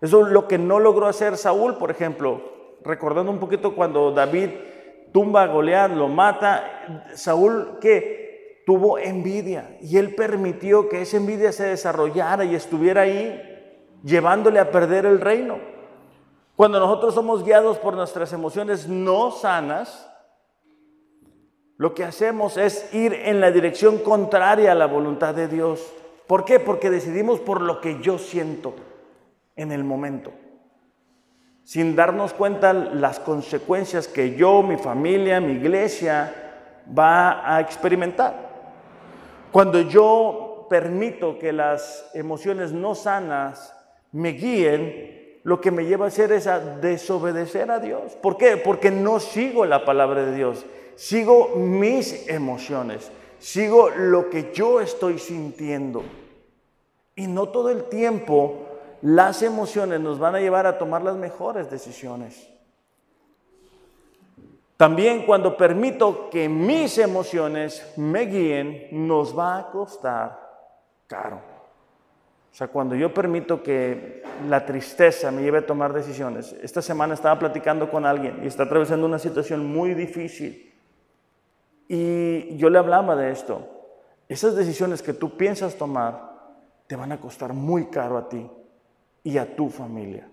Eso 0.00 0.26
es 0.26 0.32
lo 0.32 0.48
que 0.48 0.58
no 0.58 0.80
logró 0.80 1.06
hacer 1.06 1.36
Saúl, 1.36 1.76
por 1.76 1.92
ejemplo. 1.92 2.42
Recordando 2.82 3.30
un 3.30 3.38
poquito 3.38 3.76
cuando 3.76 4.10
David 4.10 4.50
tumba 5.12 5.44
a 5.44 5.46
Goliat, 5.46 5.92
lo 5.92 6.08
mata, 6.08 7.04
Saúl 7.14 7.78
que 7.80 8.25
tuvo 8.66 8.98
envidia 8.98 9.78
y 9.80 9.96
él 9.96 10.16
permitió 10.16 10.88
que 10.88 11.00
esa 11.00 11.16
envidia 11.16 11.52
se 11.52 11.68
desarrollara 11.68 12.44
y 12.44 12.56
estuviera 12.56 13.02
ahí 13.02 13.40
llevándole 14.02 14.58
a 14.58 14.72
perder 14.72 15.06
el 15.06 15.20
reino. 15.20 15.58
Cuando 16.56 16.80
nosotros 16.80 17.14
somos 17.14 17.44
guiados 17.44 17.78
por 17.78 17.94
nuestras 17.94 18.32
emociones 18.32 18.88
no 18.88 19.30
sanas, 19.30 20.10
lo 21.76 21.94
que 21.94 22.02
hacemos 22.02 22.56
es 22.56 22.92
ir 22.92 23.12
en 23.12 23.40
la 23.40 23.52
dirección 23.52 23.98
contraria 23.98 24.72
a 24.72 24.74
la 24.74 24.86
voluntad 24.86 25.32
de 25.32 25.46
Dios. 25.46 25.86
¿Por 26.26 26.44
qué? 26.44 26.58
Porque 26.58 26.90
decidimos 26.90 27.38
por 27.38 27.60
lo 27.60 27.80
que 27.80 28.00
yo 28.02 28.18
siento 28.18 28.74
en 29.54 29.70
el 29.70 29.84
momento, 29.84 30.32
sin 31.62 31.94
darnos 31.94 32.32
cuenta 32.32 32.72
las 32.72 33.20
consecuencias 33.20 34.08
que 34.08 34.34
yo, 34.34 34.64
mi 34.64 34.76
familia, 34.76 35.40
mi 35.40 35.52
iglesia 35.52 36.82
va 36.98 37.54
a 37.54 37.60
experimentar. 37.60 38.45
Cuando 39.56 39.80
yo 39.80 40.66
permito 40.68 41.38
que 41.38 41.50
las 41.50 42.10
emociones 42.12 42.72
no 42.72 42.94
sanas 42.94 43.74
me 44.12 44.32
guíen, 44.32 45.40
lo 45.44 45.62
que 45.62 45.70
me 45.70 45.86
lleva 45.86 46.04
a 46.04 46.08
hacer 46.08 46.30
es 46.32 46.46
a 46.46 46.60
desobedecer 46.60 47.70
a 47.70 47.78
Dios. 47.78 48.12
¿Por 48.20 48.36
qué? 48.36 48.58
Porque 48.58 48.90
no 48.90 49.18
sigo 49.18 49.64
la 49.64 49.86
palabra 49.86 50.26
de 50.26 50.36
Dios 50.36 50.66
sigo 50.96 51.54
mis 51.56 52.28
emociones, 52.28 53.10
sigo 53.38 53.90
lo 53.90 54.28
que 54.30 54.52
yo 54.52 54.80
estoy 54.80 55.18
sintiendo. 55.18 56.02
Y 57.14 57.28
no 57.28 57.50
todo 57.50 57.70
el 57.70 57.84
tiempo 57.84 58.66
las 59.02 59.42
emociones 59.42 60.00
nos 60.00 60.18
van 60.18 60.34
a 60.34 60.40
llevar 60.40 60.66
a 60.66 60.78
tomar 60.78 61.02
las 61.02 61.16
mejores 61.16 61.70
decisiones. 61.70 62.48
También 64.76 65.24
cuando 65.24 65.56
permito 65.56 66.28
que 66.28 66.48
mis 66.48 66.98
emociones 66.98 67.94
me 67.96 68.26
guíen, 68.26 68.88
nos 68.92 69.36
va 69.36 69.58
a 69.58 69.70
costar 69.70 70.38
caro. 71.06 71.36
O 71.36 72.54
sea, 72.58 72.68
cuando 72.68 72.94
yo 72.94 73.12
permito 73.12 73.62
que 73.62 74.22
la 74.48 74.64
tristeza 74.64 75.30
me 75.30 75.42
lleve 75.42 75.58
a 75.58 75.66
tomar 75.66 75.92
decisiones. 75.92 76.54
Esta 76.62 76.80
semana 76.82 77.14
estaba 77.14 77.38
platicando 77.38 77.90
con 77.90 78.06
alguien 78.06 78.40
y 78.42 78.46
está 78.46 78.64
atravesando 78.64 79.06
una 79.06 79.18
situación 79.18 79.66
muy 79.66 79.94
difícil. 79.94 80.74
Y 81.88 82.56
yo 82.56 82.70
le 82.70 82.78
hablaba 82.78 83.14
de 83.16 83.30
esto. 83.30 83.68
Esas 84.28 84.56
decisiones 84.56 85.02
que 85.02 85.12
tú 85.12 85.36
piensas 85.36 85.76
tomar 85.76 86.34
te 86.86 86.96
van 86.96 87.12
a 87.12 87.20
costar 87.20 87.52
muy 87.52 87.86
caro 87.86 88.16
a 88.16 88.28
ti 88.28 88.50
y 89.22 89.38
a 89.38 89.54
tu 89.54 89.68
familia. 89.68 90.28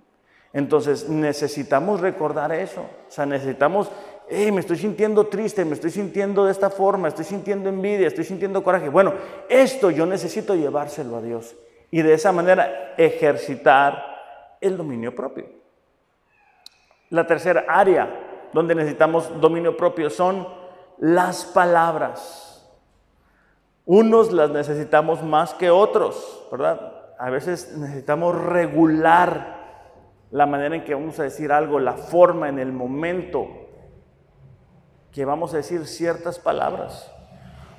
Entonces 0.53 1.10
necesitamos 1.10 1.99
recordar 1.99 2.51
eso. 2.51 2.82
O 2.82 3.12
sea, 3.12 3.25
necesitamos, 3.25 3.91
hey, 4.29 4.51
me 4.51 4.59
estoy 4.59 4.77
sintiendo 4.77 5.27
triste, 5.27 5.65
me 5.65 5.73
estoy 5.73 5.91
sintiendo 5.91 6.45
de 6.45 6.51
esta 6.51 6.69
forma, 6.69 7.07
estoy 7.07 7.25
sintiendo 7.25 7.69
envidia, 7.69 8.07
estoy 8.07 8.25
sintiendo 8.25 8.63
coraje. 8.63 8.89
Bueno, 8.89 9.13
esto 9.49 9.91
yo 9.91 10.05
necesito 10.05 10.55
llevárselo 10.55 11.17
a 11.17 11.21
Dios 11.21 11.55
y 11.91 12.01
de 12.01 12.13
esa 12.13 12.31
manera 12.31 12.93
ejercitar 12.97 14.57
el 14.59 14.77
dominio 14.77 15.15
propio. 15.15 15.45
La 17.09 17.27
tercera 17.27 17.65
área 17.67 18.49
donde 18.53 18.75
necesitamos 18.75 19.39
dominio 19.39 19.77
propio 19.77 20.09
son 20.09 20.47
las 20.97 21.45
palabras. 21.45 22.49
Unos 23.86 24.31
las 24.31 24.49
necesitamos 24.49 25.21
más 25.21 25.53
que 25.53 25.69
otros, 25.69 26.47
¿verdad? 26.51 26.93
A 27.19 27.29
veces 27.29 27.75
necesitamos 27.77 28.36
regular 28.36 29.62
la 30.31 30.45
manera 30.45 30.75
en 30.75 30.83
que 30.83 30.95
vamos 30.95 31.19
a 31.19 31.23
decir 31.23 31.51
algo, 31.51 31.79
la 31.79 31.93
forma, 31.93 32.49
en 32.49 32.57
el 32.57 32.71
momento 32.71 33.62
que 35.13 35.26
vamos 35.26 35.54
a 35.54 35.58
decir 35.58 35.86
ciertas 35.86 36.39
palabras. 36.39 37.12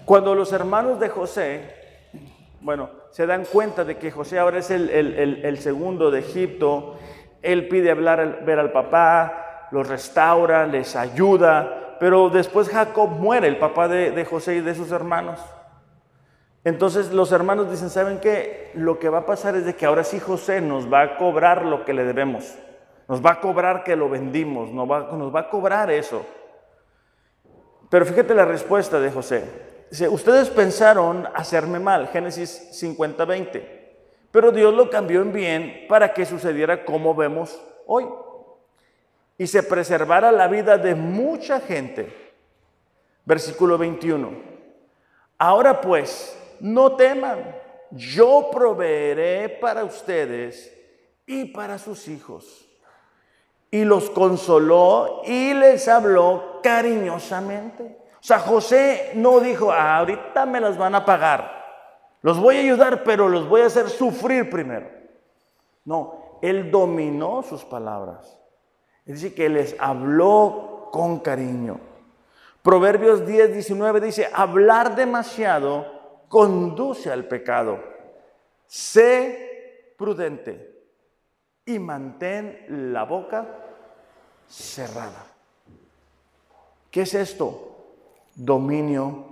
Cuando 0.04 0.34
los 0.34 0.52
hermanos 0.52 1.00
de 1.00 1.08
José 1.08 1.84
bueno, 2.64 2.88
se 3.10 3.26
dan 3.26 3.44
cuenta 3.44 3.84
de 3.84 3.98
que 3.98 4.10
José 4.10 4.38
ahora 4.38 4.58
es 4.58 4.70
el, 4.70 5.58
segundo 5.60 6.10
de 6.10 6.20
Egipto. 6.20 6.96
Él 7.42 7.68
pide 7.68 7.90
hablar, 7.90 8.42
ver 8.46 8.58
al 8.58 8.72
papá, 8.72 9.68
los 9.70 9.86
restaura, 9.86 10.66
les 10.66 10.96
ayuda, 10.96 11.98
pero 12.00 12.30
después 12.30 12.70
Jacob 12.70 13.10
muere, 13.10 13.48
el 13.48 13.58
papá 13.58 13.86
de, 13.86 14.12
de 14.12 14.24
José 14.24 14.56
y 14.56 14.60
de 14.62 14.74
sus 14.74 14.92
hermanos. 14.92 15.38
Entonces 16.64 17.12
los 17.12 17.32
hermanos 17.32 17.70
dicen, 17.70 17.90
¿saben 17.90 18.18
qué? 18.18 18.70
Lo 18.72 18.98
que 18.98 19.10
va 19.10 19.18
a 19.18 19.26
pasar 19.26 19.56
es 19.56 19.66
de 19.66 19.76
que 19.76 19.84
ahora 19.84 20.02
sí 20.02 20.18
José 20.18 20.62
nos 20.62 20.90
va 20.90 21.02
a 21.02 21.16
cobrar 21.18 21.66
lo 21.66 21.84
que 21.84 21.92
le 21.92 22.04
debemos. 22.04 22.56
Nos 23.08 23.22
va 23.22 23.32
a 23.32 23.40
cobrar 23.42 23.84
que 23.84 23.94
lo 23.94 24.08
vendimos, 24.08 24.70
nos 24.70 24.90
va, 24.90 25.00
nos 25.12 25.34
va 25.34 25.40
a 25.40 25.50
cobrar 25.50 25.90
eso. 25.90 26.24
Pero 27.94 28.06
fíjate 28.06 28.34
la 28.34 28.44
respuesta 28.44 28.98
de 28.98 29.08
José. 29.08 29.44
Ustedes 30.10 30.50
pensaron 30.50 31.28
hacerme 31.32 31.78
mal, 31.78 32.08
Génesis 32.08 32.50
50, 32.72 33.24
20, 33.24 33.96
pero 34.32 34.50
Dios 34.50 34.74
lo 34.74 34.90
cambió 34.90 35.22
en 35.22 35.32
bien 35.32 35.86
para 35.88 36.12
que 36.12 36.26
sucediera 36.26 36.84
como 36.84 37.14
vemos 37.14 37.62
hoy 37.86 38.04
y 39.38 39.46
se 39.46 39.62
preservara 39.62 40.32
la 40.32 40.48
vida 40.48 40.76
de 40.76 40.96
mucha 40.96 41.60
gente. 41.60 42.12
Versículo 43.24 43.78
21. 43.78 44.28
Ahora 45.38 45.80
pues, 45.80 46.36
no 46.58 46.96
teman, 46.96 47.44
yo 47.92 48.50
proveeré 48.50 49.48
para 49.48 49.84
ustedes 49.84 50.76
y 51.26 51.44
para 51.44 51.78
sus 51.78 52.08
hijos. 52.08 52.68
Y 53.74 53.84
los 53.84 54.08
consoló 54.08 55.22
y 55.24 55.52
les 55.52 55.88
habló 55.88 56.60
cariñosamente. 56.62 57.98
O 58.12 58.22
sea, 58.22 58.38
José 58.38 59.10
no 59.16 59.40
dijo, 59.40 59.72
ah, 59.72 59.98
ahorita 59.98 60.46
me 60.46 60.60
las 60.60 60.78
van 60.78 60.94
a 60.94 61.04
pagar. 61.04 61.64
Los 62.22 62.38
voy 62.38 62.56
a 62.56 62.60
ayudar, 62.60 63.02
pero 63.02 63.28
los 63.28 63.48
voy 63.48 63.62
a 63.62 63.66
hacer 63.66 63.90
sufrir 63.90 64.48
primero. 64.48 64.88
No, 65.84 66.38
él 66.40 66.70
dominó 66.70 67.42
sus 67.42 67.64
palabras. 67.64 68.38
Es 69.06 69.14
decir, 69.14 69.34
que 69.34 69.48
les 69.48 69.74
habló 69.80 70.90
con 70.92 71.18
cariño. 71.18 71.80
Proverbios 72.62 73.26
10, 73.26 73.54
19 73.54 74.00
dice, 74.00 74.30
hablar 74.32 74.94
demasiado 74.94 75.84
conduce 76.28 77.10
al 77.10 77.24
pecado. 77.24 77.80
Sé 78.68 79.94
prudente 79.98 80.80
y 81.66 81.80
mantén 81.80 82.92
la 82.92 83.02
boca 83.02 83.62
cerrada. 84.48 85.26
¿Qué 86.90 87.02
es 87.02 87.14
esto? 87.14 87.74
dominio 88.34 89.24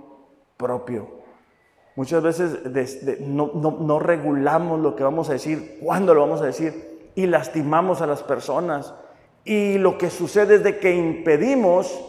propio. 0.57 1.23
Muchas 1.95 2.23
veces 2.23 3.19
no, 3.19 3.99
regulamos 3.99 4.79
lo 4.79 4.95
que 4.95 5.03
vamos 5.03 5.29
a 5.29 5.33
decir, 5.33 5.77
cuándo 5.81 6.13
lo 6.13 6.21
vamos 6.21 6.41
a 6.41 6.45
decir, 6.45 7.11
y 7.15 7.27
lastimamos 7.27 8.01
a 8.01 8.07
las 8.07 8.23
personas. 8.23 8.93
Y 9.45 9.77
lo 9.77 9.97
que 9.97 10.09
sucede 10.09 10.55
es 10.55 10.63
de 10.63 10.79
que 10.79 10.95
impedimos 10.95 11.99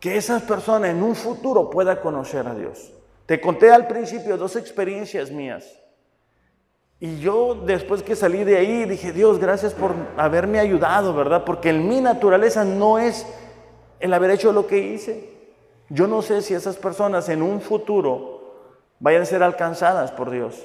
que 0.00 0.16
esas 0.16 0.42
personas 0.42 0.90
en 0.90 1.02
un 1.02 1.14
futuro 1.14 1.70
puedan 1.70 1.98
conocer 1.98 2.48
a 2.48 2.54
Dios. 2.54 2.92
Te 3.26 3.40
conté 3.40 3.70
al 3.70 3.86
principio 3.86 4.36
dos 4.36 4.56
experiencias 4.56 5.30
mías. 5.30 5.78
Y 7.02 7.18
yo 7.18 7.56
después 7.56 8.04
que 8.04 8.14
salí 8.14 8.44
de 8.44 8.56
ahí 8.56 8.84
dije, 8.84 9.12
Dios, 9.12 9.40
gracias 9.40 9.74
por 9.74 9.92
haberme 10.16 10.60
ayudado, 10.60 11.12
¿verdad? 11.12 11.42
Porque 11.44 11.70
en 11.70 11.88
mi 11.88 12.00
naturaleza 12.00 12.64
no 12.64 13.00
es 13.00 13.26
el 13.98 14.14
haber 14.14 14.30
hecho 14.30 14.52
lo 14.52 14.68
que 14.68 14.78
hice. 14.78 15.28
Yo 15.88 16.06
no 16.06 16.22
sé 16.22 16.42
si 16.42 16.54
esas 16.54 16.76
personas 16.76 17.28
en 17.28 17.42
un 17.42 17.60
futuro 17.60 18.54
vayan 19.00 19.22
a 19.22 19.24
ser 19.24 19.42
alcanzadas 19.42 20.12
por 20.12 20.30
Dios. 20.30 20.64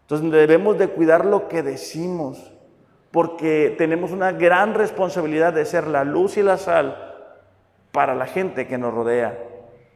Entonces 0.00 0.28
debemos 0.28 0.76
de 0.76 0.88
cuidar 0.88 1.24
lo 1.24 1.46
que 1.46 1.62
decimos, 1.62 2.50
porque 3.12 3.72
tenemos 3.78 4.10
una 4.10 4.32
gran 4.32 4.74
responsabilidad 4.74 5.52
de 5.52 5.66
ser 5.66 5.86
la 5.86 6.02
luz 6.02 6.36
y 6.36 6.42
la 6.42 6.58
sal 6.58 7.14
para 7.92 8.16
la 8.16 8.26
gente 8.26 8.66
que 8.66 8.76
nos 8.76 8.92
rodea. 8.92 9.38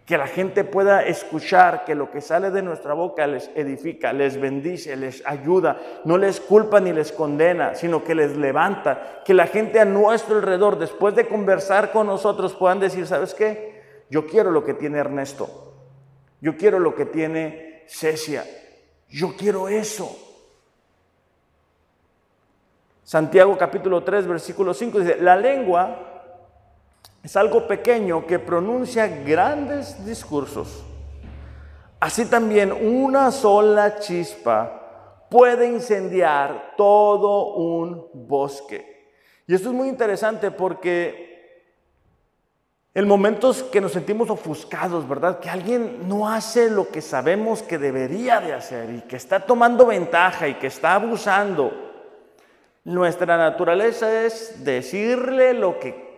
Que 0.06 0.18
la 0.18 0.26
gente 0.26 0.64
pueda 0.64 1.04
escuchar 1.06 1.84
que 1.84 1.94
lo 1.94 2.10
que 2.10 2.20
sale 2.20 2.50
de 2.50 2.62
nuestra 2.62 2.92
boca 2.92 3.26
les 3.26 3.50
edifica, 3.54 4.12
les 4.12 4.40
bendice, 4.40 4.96
les 4.96 5.24
ayuda, 5.24 5.78
no 6.04 6.18
les 6.18 6.40
culpa 6.40 6.80
ni 6.80 6.92
les 6.92 7.12
condena, 7.12 7.74
sino 7.74 8.02
que 8.02 8.14
les 8.14 8.36
levanta. 8.36 9.22
Que 9.24 9.32
la 9.32 9.46
gente 9.46 9.78
a 9.78 9.84
nuestro 9.84 10.36
alrededor, 10.36 10.78
después 10.78 11.14
de 11.14 11.28
conversar 11.28 11.92
con 11.92 12.08
nosotros, 12.08 12.54
puedan 12.54 12.80
decir, 12.80 13.06
¿sabes 13.06 13.32
qué? 13.32 13.82
Yo 14.10 14.26
quiero 14.26 14.50
lo 14.50 14.64
que 14.64 14.74
tiene 14.74 14.98
Ernesto. 14.98 15.74
Yo 16.40 16.56
quiero 16.56 16.80
lo 16.80 16.94
que 16.94 17.06
tiene 17.06 17.84
Cecia. 17.86 18.44
Yo 19.08 19.36
quiero 19.36 19.68
eso. 19.68 20.16
Santiago 23.04 23.56
capítulo 23.58 24.02
3, 24.02 24.26
versículo 24.26 24.74
5 24.74 25.00
dice, 25.00 25.16
la 25.20 25.36
lengua 25.36 26.11
es 27.22 27.36
algo 27.36 27.66
pequeño 27.68 28.26
que 28.26 28.38
pronuncia 28.38 29.06
grandes 29.06 30.04
discursos. 30.04 30.82
Así 32.00 32.26
también 32.26 32.72
una 32.72 33.30
sola 33.30 34.00
chispa 34.00 35.26
puede 35.30 35.68
incendiar 35.68 36.74
todo 36.76 37.54
un 37.54 38.08
bosque. 38.12 39.12
Y 39.46 39.54
esto 39.54 39.68
es 39.68 39.74
muy 39.74 39.88
interesante 39.88 40.50
porque 40.50 41.30
en 42.92 43.06
momentos 43.06 43.62
que 43.62 43.80
nos 43.80 43.92
sentimos 43.92 44.28
ofuscados, 44.28 45.08
¿verdad? 45.08 45.38
Que 45.38 45.48
alguien 45.48 46.08
no 46.08 46.28
hace 46.28 46.68
lo 46.68 46.88
que 46.88 47.00
sabemos 47.00 47.62
que 47.62 47.78
debería 47.78 48.40
de 48.40 48.52
hacer 48.52 48.90
y 48.90 49.00
que 49.02 49.16
está 49.16 49.40
tomando 49.40 49.86
ventaja 49.86 50.48
y 50.48 50.54
que 50.54 50.66
está 50.66 50.96
abusando. 50.96 51.72
Nuestra 52.84 53.36
naturaleza 53.36 54.24
es 54.24 54.64
decirle 54.64 55.54
lo 55.54 55.78
que 55.78 56.11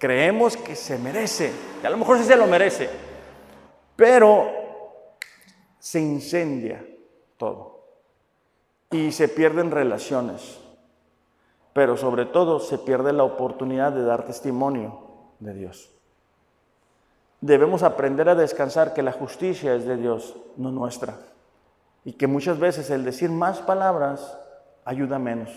creemos 0.00 0.56
que 0.56 0.74
se 0.74 0.98
merece. 0.98 1.52
Y 1.80 1.86
a 1.86 1.90
lo 1.90 1.98
mejor 1.98 2.18
sí 2.18 2.24
se 2.24 2.34
lo 2.34 2.48
merece. 2.48 2.90
Pero 3.94 4.50
se 5.78 6.00
incendia 6.00 6.84
todo. 7.36 7.84
Y 8.90 9.12
se 9.12 9.28
pierden 9.28 9.70
relaciones. 9.70 10.58
Pero 11.72 11.96
sobre 11.96 12.24
todo 12.24 12.58
se 12.58 12.78
pierde 12.78 13.12
la 13.12 13.22
oportunidad 13.22 13.92
de 13.92 14.02
dar 14.02 14.24
testimonio 14.24 14.98
de 15.38 15.54
Dios. 15.54 15.90
Debemos 17.40 17.82
aprender 17.82 18.28
a 18.28 18.34
descansar 18.34 18.92
que 18.92 19.02
la 19.02 19.12
justicia 19.12 19.74
es 19.74 19.84
de 19.84 19.96
Dios, 19.96 20.34
no 20.56 20.72
nuestra. 20.72 21.18
Y 22.04 22.14
que 22.14 22.26
muchas 22.26 22.58
veces 22.58 22.90
el 22.90 23.04
decir 23.04 23.30
más 23.30 23.60
palabras 23.60 24.36
ayuda 24.84 25.18
menos. 25.18 25.50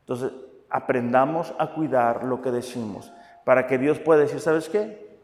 Entonces, 0.00 0.32
aprendamos 0.70 1.52
a 1.58 1.74
cuidar 1.74 2.24
lo 2.24 2.40
que 2.40 2.50
decimos 2.50 3.12
para 3.44 3.66
que 3.66 3.78
Dios 3.78 3.98
pueda 3.98 4.20
decir, 4.20 4.40
¿sabes 4.40 4.68
qué? 4.68 5.18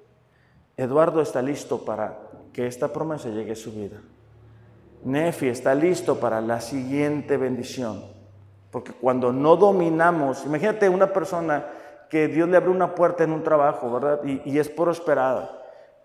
Eduardo 0.76 1.20
está 1.20 1.42
listo 1.42 1.84
para 1.84 2.18
que 2.52 2.66
esta 2.66 2.92
promesa 2.92 3.28
llegue 3.28 3.52
a 3.52 3.56
su 3.56 3.72
vida. 3.72 3.98
Nefi 5.04 5.48
está 5.48 5.74
listo 5.74 6.18
para 6.18 6.40
la 6.40 6.60
siguiente 6.60 7.36
bendición. 7.36 8.04
Porque 8.70 8.92
cuando 8.92 9.32
no 9.32 9.56
dominamos, 9.56 10.44
imagínate 10.44 10.88
una 10.88 11.12
persona 11.12 11.66
que 12.10 12.28
Dios 12.28 12.48
le 12.48 12.56
abre 12.56 12.70
una 12.70 12.94
puerta 12.94 13.24
en 13.24 13.32
un 13.32 13.42
trabajo, 13.42 13.90
¿verdad? 13.90 14.20
Y, 14.24 14.58
es 14.58 14.68
prosperada, 14.68 15.50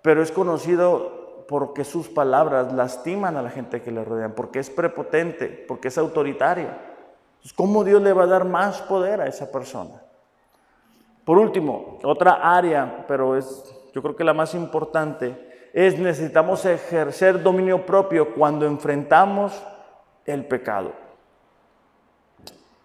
pero 0.01 0.21
es 0.21 0.31
conocido 0.31 1.45
porque 1.47 1.83
sus 1.83 2.07
palabras 2.07 2.73
lastiman 2.73 3.37
a 3.37 3.41
la 3.41 3.49
gente 3.49 3.81
que 3.81 3.91
le 3.91 4.03
rodean, 4.03 4.33
porque 4.33 4.59
es 4.59 4.69
prepotente, 4.69 5.65
porque 5.67 5.89
es 5.89 5.97
autoritaria. 5.97 6.77
¿Cómo 7.55 7.83
Dios 7.83 8.01
le 8.01 8.13
va 8.13 8.23
a 8.23 8.27
dar 8.27 8.45
más 8.45 8.81
poder 8.81 9.21
a 9.21 9.27
esa 9.27 9.51
persona? 9.51 10.01
Por 11.25 11.37
último, 11.37 11.99
otra 12.03 12.55
área, 12.55 13.05
pero 13.07 13.37
es 13.37 13.73
yo 13.93 14.01
creo 14.01 14.15
que 14.15 14.23
la 14.23 14.33
más 14.33 14.55
importante, 14.55 15.69
es 15.71 15.97
necesitamos 15.97 16.65
ejercer 16.65 17.41
dominio 17.41 17.85
propio 17.85 18.33
cuando 18.33 18.65
enfrentamos 18.65 19.63
el 20.25 20.45
pecado. 20.45 20.91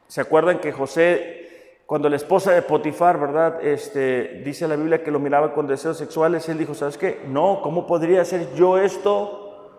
¿Se 0.06 0.20
acuerdan 0.20 0.58
que 0.58 0.72
José, 0.72 1.80
cuando 1.86 2.08
la 2.08 2.16
esposa 2.16 2.52
de 2.52 2.62
Potifar, 2.62 3.18
verdad, 3.18 3.64
este, 3.64 4.42
dice 4.44 4.68
la 4.68 4.76
Biblia 4.76 5.02
que 5.02 5.10
lo 5.10 5.18
miraba 5.18 5.54
con 5.54 5.66
deseos 5.66 5.96
sexuales, 5.96 6.48
él 6.48 6.58
dijo, 6.58 6.74
¿sabes 6.74 6.98
qué? 6.98 7.22
No, 7.26 7.60
¿cómo 7.62 7.86
podría 7.86 8.22
hacer 8.22 8.54
yo 8.54 8.78
esto 8.78 9.70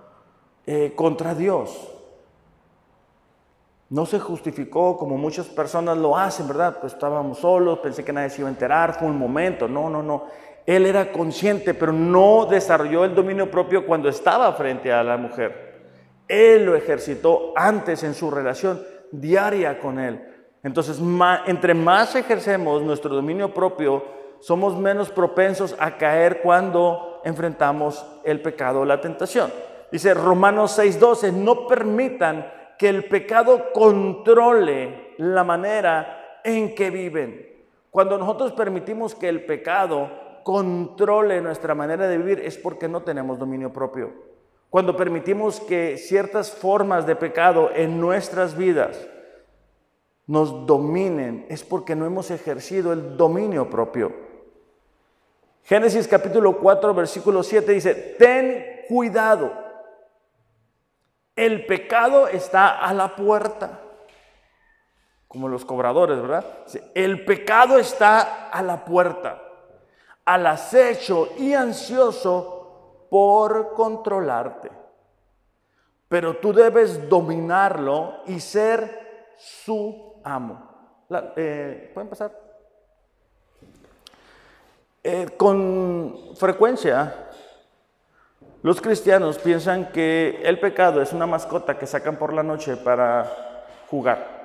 eh, 0.66 0.94
contra 0.96 1.36
Dios? 1.36 1.96
No 3.90 4.06
se 4.06 4.20
justificó 4.20 4.98
como 4.98 5.18
muchas 5.18 5.48
personas 5.48 5.98
lo 5.98 6.16
hacen, 6.16 6.48
¿verdad? 6.48 6.78
Pues 6.80 6.94
estábamos 6.94 7.40
solos, 7.40 7.80
pensé 7.80 8.06
que 8.06 8.14
nadie 8.14 8.30
se 8.30 8.42
iba 8.42 8.48
a 8.48 8.52
enterar, 8.52 8.94
fue 8.94 9.08
un 9.08 9.18
momento. 9.18 9.68
No, 9.68 9.90
no, 9.90 10.04
no. 10.04 10.26
Él 10.66 10.86
era 10.86 11.12
consciente, 11.12 11.74
pero 11.74 11.92
no 11.92 12.46
desarrolló 12.46 13.04
el 13.04 13.16
dominio 13.16 13.50
propio 13.50 13.88
cuando 13.88 14.08
estaba 14.08 14.54
frente 14.54 14.92
a 14.94 15.04
la 15.04 15.18
mujer. 15.18 15.70
Él 16.28 16.66
lo 16.66 16.76
ejercitó 16.76 17.54
antes 17.56 18.04
en 18.04 18.14
su 18.14 18.30
relación 18.30 18.80
diaria 19.12 19.80
con 19.80 19.98
Él. 20.00 20.24
Entonces, 20.62 21.02
entre 21.48 21.74
más 21.74 22.16
ejercemos 22.16 22.84
nuestro 22.84 23.16
dominio 23.16 23.52
propio, 23.52 24.04
somos 24.40 24.78
menos 24.78 25.10
propensos 25.10 25.76
a 25.80 25.98
caer 25.98 26.42
cuando 26.42 27.22
enfrentamos 27.24 28.06
el 28.24 28.42
pecado 28.42 28.82
o 28.82 28.86
la 28.86 29.02
tentación. 29.02 29.52
Dice 29.92 30.14
Romanos 30.14 30.78
6:12, 30.78 31.32
no 31.34 31.68
permitan 31.68 32.59
que 32.80 32.88
el 32.88 33.10
pecado 33.10 33.74
controle 33.74 35.14
la 35.18 35.44
manera 35.44 36.40
en 36.46 36.74
que 36.74 36.90
viven. 36.90 37.66
Cuando 37.92 38.18
nosotros 38.18 38.54
permitimos 38.54 39.14
que 39.14 39.28
el 39.28 39.46
pecado 39.46 40.10
controle 40.44 41.42
nuestra 41.42 41.76
manera 41.76 42.08
de 42.08 42.18
vivir 42.18 42.40
es 42.40 42.58
porque 42.58 42.88
no 42.88 43.02
tenemos 43.02 43.38
dominio 43.38 43.74
propio. 43.74 44.14
Cuando 44.70 44.96
permitimos 44.96 45.60
que 45.60 45.98
ciertas 45.98 46.52
formas 46.52 47.06
de 47.06 47.18
pecado 47.18 47.70
en 47.76 48.00
nuestras 48.00 48.56
vidas 48.56 49.10
nos 50.26 50.66
dominen, 50.66 51.48
es 51.50 51.64
porque 51.66 51.98
no 51.98 52.06
hemos 52.06 52.32
ejercido 52.32 52.94
el 52.94 53.18
dominio 53.18 53.70
propio. 53.70 54.14
Génesis 55.64 56.08
capítulo 56.08 56.58
4, 56.58 56.94
versículo 56.94 57.44
7 57.44 57.74
dice, 57.74 57.94
ten 58.18 58.86
cuidado, 58.88 59.69
el 61.46 61.66
pecado 61.66 62.28
está 62.28 62.80
a 62.80 62.94
la 62.94 63.16
puerta, 63.16 63.80
como 65.26 65.48
los 65.48 65.64
cobradores, 65.64 66.22
¿verdad? 66.22 66.46
El 66.94 67.24
pecado 67.24 67.80
está 67.80 68.50
a 68.50 68.62
la 68.62 68.84
puerta, 68.84 69.42
al 70.26 70.46
acecho 70.46 71.30
y 71.38 71.54
ansioso 71.54 73.08
por 73.10 73.74
controlarte. 73.74 74.70
Pero 76.10 76.38
tú 76.38 76.52
debes 76.52 77.08
dominarlo 77.08 78.24
y 78.26 78.42
ser 78.42 79.34
su 79.38 80.20
amo. 80.26 81.06
Eh, 81.38 81.92
¿Pueden 81.94 82.10
pasar? 82.10 82.38
Eh, 85.02 85.30
con 85.38 86.36
frecuencia, 86.36 87.29
los 88.62 88.82
cristianos 88.82 89.38
piensan 89.38 89.92
que 89.92 90.42
el 90.44 90.60
pecado 90.60 91.02
es 91.02 91.14
una 91.14 91.26
mascota 91.26 91.78
que 91.78 91.88
sacan 91.88 92.18
por 92.18 92.34
la 92.34 92.44
noche 92.44 92.76
para 92.76 93.30
jugar. 93.90 94.40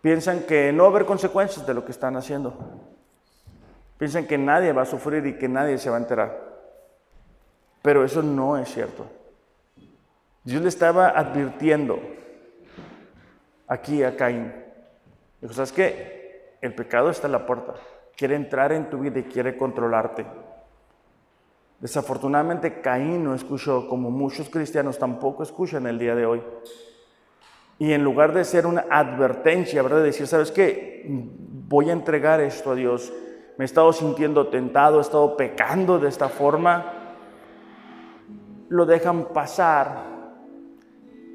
Piensan 0.00 0.40
que 0.40 0.72
no 0.72 0.82
va 0.82 0.88
a 0.88 0.92
haber 0.92 1.06
consecuencias 1.06 1.66
de 1.66 1.72
lo 1.72 1.84
que 1.84 1.92
están 1.92 2.16
haciendo. 2.16 2.54
Piensan 3.96 4.26
que 4.26 4.36
nadie 4.36 4.72
va 4.72 4.82
a 4.82 4.86
sufrir 4.86 5.24
y 5.26 5.38
que 5.38 5.48
nadie 5.48 5.78
se 5.78 5.88
va 5.88 5.96
a 5.96 6.00
enterar. 6.00 6.38
Pero 7.80 8.04
eso 8.04 8.22
no 8.22 8.56
es 8.56 8.68
cierto. 8.68 9.06
Dios 10.42 10.60
le 10.60 10.68
estaba 10.68 11.08
advirtiendo 11.08 12.00
aquí 13.68 14.02
a 14.02 14.16
Caín. 14.16 14.52
Dijo, 15.40 15.54
¿sabes 15.54 15.72
qué? 15.72 16.58
El 16.60 16.74
pecado 16.74 17.10
está 17.10 17.28
en 17.28 17.32
la 17.32 17.46
puerta. 17.46 17.74
Quiere 18.16 18.34
entrar 18.34 18.72
en 18.72 18.90
tu 18.90 18.98
vida 18.98 19.20
y 19.20 19.24
quiere 19.24 19.56
controlarte. 19.56 20.26
Desafortunadamente 21.84 22.80
Caín 22.80 23.24
no 23.24 23.34
escuchó, 23.34 23.86
como 23.88 24.10
muchos 24.10 24.48
cristianos 24.48 24.98
tampoco 24.98 25.42
escuchan 25.42 25.86
el 25.86 25.98
día 25.98 26.14
de 26.14 26.24
hoy. 26.24 26.42
Y 27.78 27.92
en 27.92 28.02
lugar 28.02 28.32
de 28.32 28.42
ser 28.46 28.66
una 28.66 28.86
advertencia, 28.88 29.82
¿verdad? 29.82 29.98
De 29.98 30.04
decir, 30.04 30.26
¿sabes 30.26 30.50
qué? 30.50 31.04
Voy 31.06 31.90
a 31.90 31.92
entregar 31.92 32.40
esto 32.40 32.70
a 32.70 32.74
Dios. 32.74 33.12
Me 33.58 33.64
he 33.64 33.66
estado 33.66 33.92
sintiendo 33.92 34.46
tentado, 34.46 34.96
he 34.96 35.02
estado 35.02 35.36
pecando 35.36 35.98
de 35.98 36.08
esta 36.08 36.30
forma. 36.30 36.90
Lo 38.70 38.86
dejan 38.86 39.26
pasar. 39.34 40.04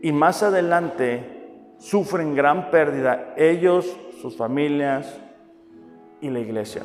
Y 0.01 0.11
más 0.11 0.41
adelante 0.41 1.73
sufren 1.77 2.33
gran 2.33 2.71
pérdida 2.71 3.35
ellos, 3.37 3.95
sus 4.19 4.35
familias 4.35 5.21
y 6.21 6.31
la 6.31 6.39
iglesia. 6.39 6.81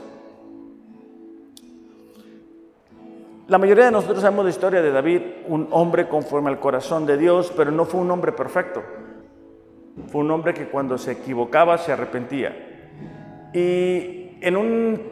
La 3.46 3.58
mayoría 3.58 3.86
de 3.86 3.90
nosotros 3.90 4.22
sabemos 4.22 4.44
la 4.44 4.50
historia 4.50 4.80
de 4.80 4.90
David, 4.90 5.22
un 5.48 5.68
hombre 5.70 6.08
conforme 6.08 6.50
al 6.50 6.60
corazón 6.60 7.04
de 7.04 7.18
Dios, 7.18 7.52
pero 7.56 7.70
no 7.70 7.84
fue 7.84 8.00
un 8.00 8.10
hombre 8.10 8.32
perfecto. 8.32 8.82
Fue 10.08 10.22
un 10.22 10.30
hombre 10.30 10.54
que 10.54 10.68
cuando 10.68 10.96
se 10.96 11.12
equivocaba 11.12 11.76
se 11.78 11.92
arrepentía. 11.92 13.50
Y 13.52 14.38
en, 14.40 14.56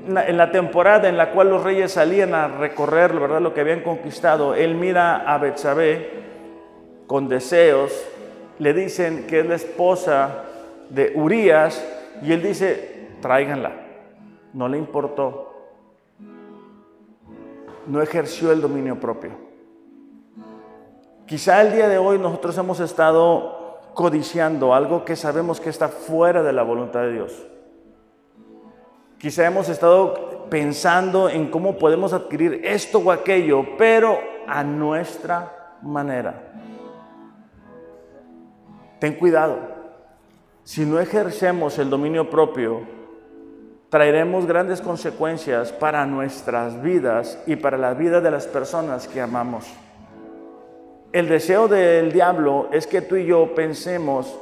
en 0.06 0.36
la 0.36 0.50
temporada 0.50 1.08
en 1.08 1.16
la 1.16 1.32
cual 1.32 1.50
los 1.50 1.62
reyes 1.62 1.92
salían 1.92 2.34
a 2.34 2.48
recorrer 2.48 3.12
¿verdad? 3.12 3.40
lo 3.40 3.54
que 3.54 3.60
habían 3.60 3.82
conquistado, 3.82 4.54
él 4.54 4.74
mira 4.74 5.16
a 5.16 5.38
Betsabé 5.38 6.22
con 7.06 7.28
deseos 7.28 7.92
le 8.58 8.72
dicen 8.74 9.26
que 9.26 9.40
es 9.40 9.46
la 9.46 9.56
esposa 9.56 10.44
de 10.88 11.12
Urias 11.16 11.84
y 12.22 12.32
él 12.32 12.42
dice, 12.42 13.08
tráiganla. 13.20 13.72
No 14.52 14.68
le 14.68 14.78
importó. 14.78 15.51
No 17.86 18.00
ejerció 18.00 18.52
el 18.52 18.60
dominio 18.60 18.98
propio. 18.98 19.30
Quizá 21.26 21.62
el 21.62 21.72
día 21.72 21.88
de 21.88 21.98
hoy 21.98 22.18
nosotros 22.18 22.56
hemos 22.58 22.80
estado 22.80 23.80
codiciando 23.94 24.74
algo 24.74 25.04
que 25.04 25.16
sabemos 25.16 25.60
que 25.60 25.70
está 25.70 25.88
fuera 25.88 26.42
de 26.42 26.52
la 26.52 26.62
voluntad 26.62 27.00
de 27.00 27.12
Dios. 27.12 27.46
Quizá 29.18 29.46
hemos 29.46 29.68
estado 29.68 30.46
pensando 30.50 31.28
en 31.28 31.50
cómo 31.50 31.78
podemos 31.78 32.12
adquirir 32.12 32.60
esto 32.64 32.98
o 32.98 33.10
aquello, 33.10 33.64
pero 33.78 34.18
a 34.46 34.64
nuestra 34.64 35.78
manera. 35.82 36.52
Ten 38.98 39.14
cuidado. 39.14 39.58
Si 40.64 40.84
no 40.84 41.00
ejercemos 41.00 41.78
el 41.78 41.90
dominio 41.90 42.28
propio, 42.30 42.82
traeremos 43.92 44.46
grandes 44.46 44.80
consecuencias 44.80 45.70
para 45.70 46.06
nuestras 46.06 46.80
vidas 46.80 47.38
y 47.46 47.56
para 47.56 47.76
la 47.76 47.92
vida 47.92 48.22
de 48.22 48.30
las 48.30 48.46
personas 48.46 49.06
que 49.06 49.20
amamos. 49.20 49.70
El 51.12 51.28
deseo 51.28 51.68
del 51.68 52.10
diablo 52.10 52.70
es 52.72 52.86
que 52.86 53.02
tú 53.02 53.16
y 53.16 53.26
yo 53.26 53.54
pensemos, 53.54 54.34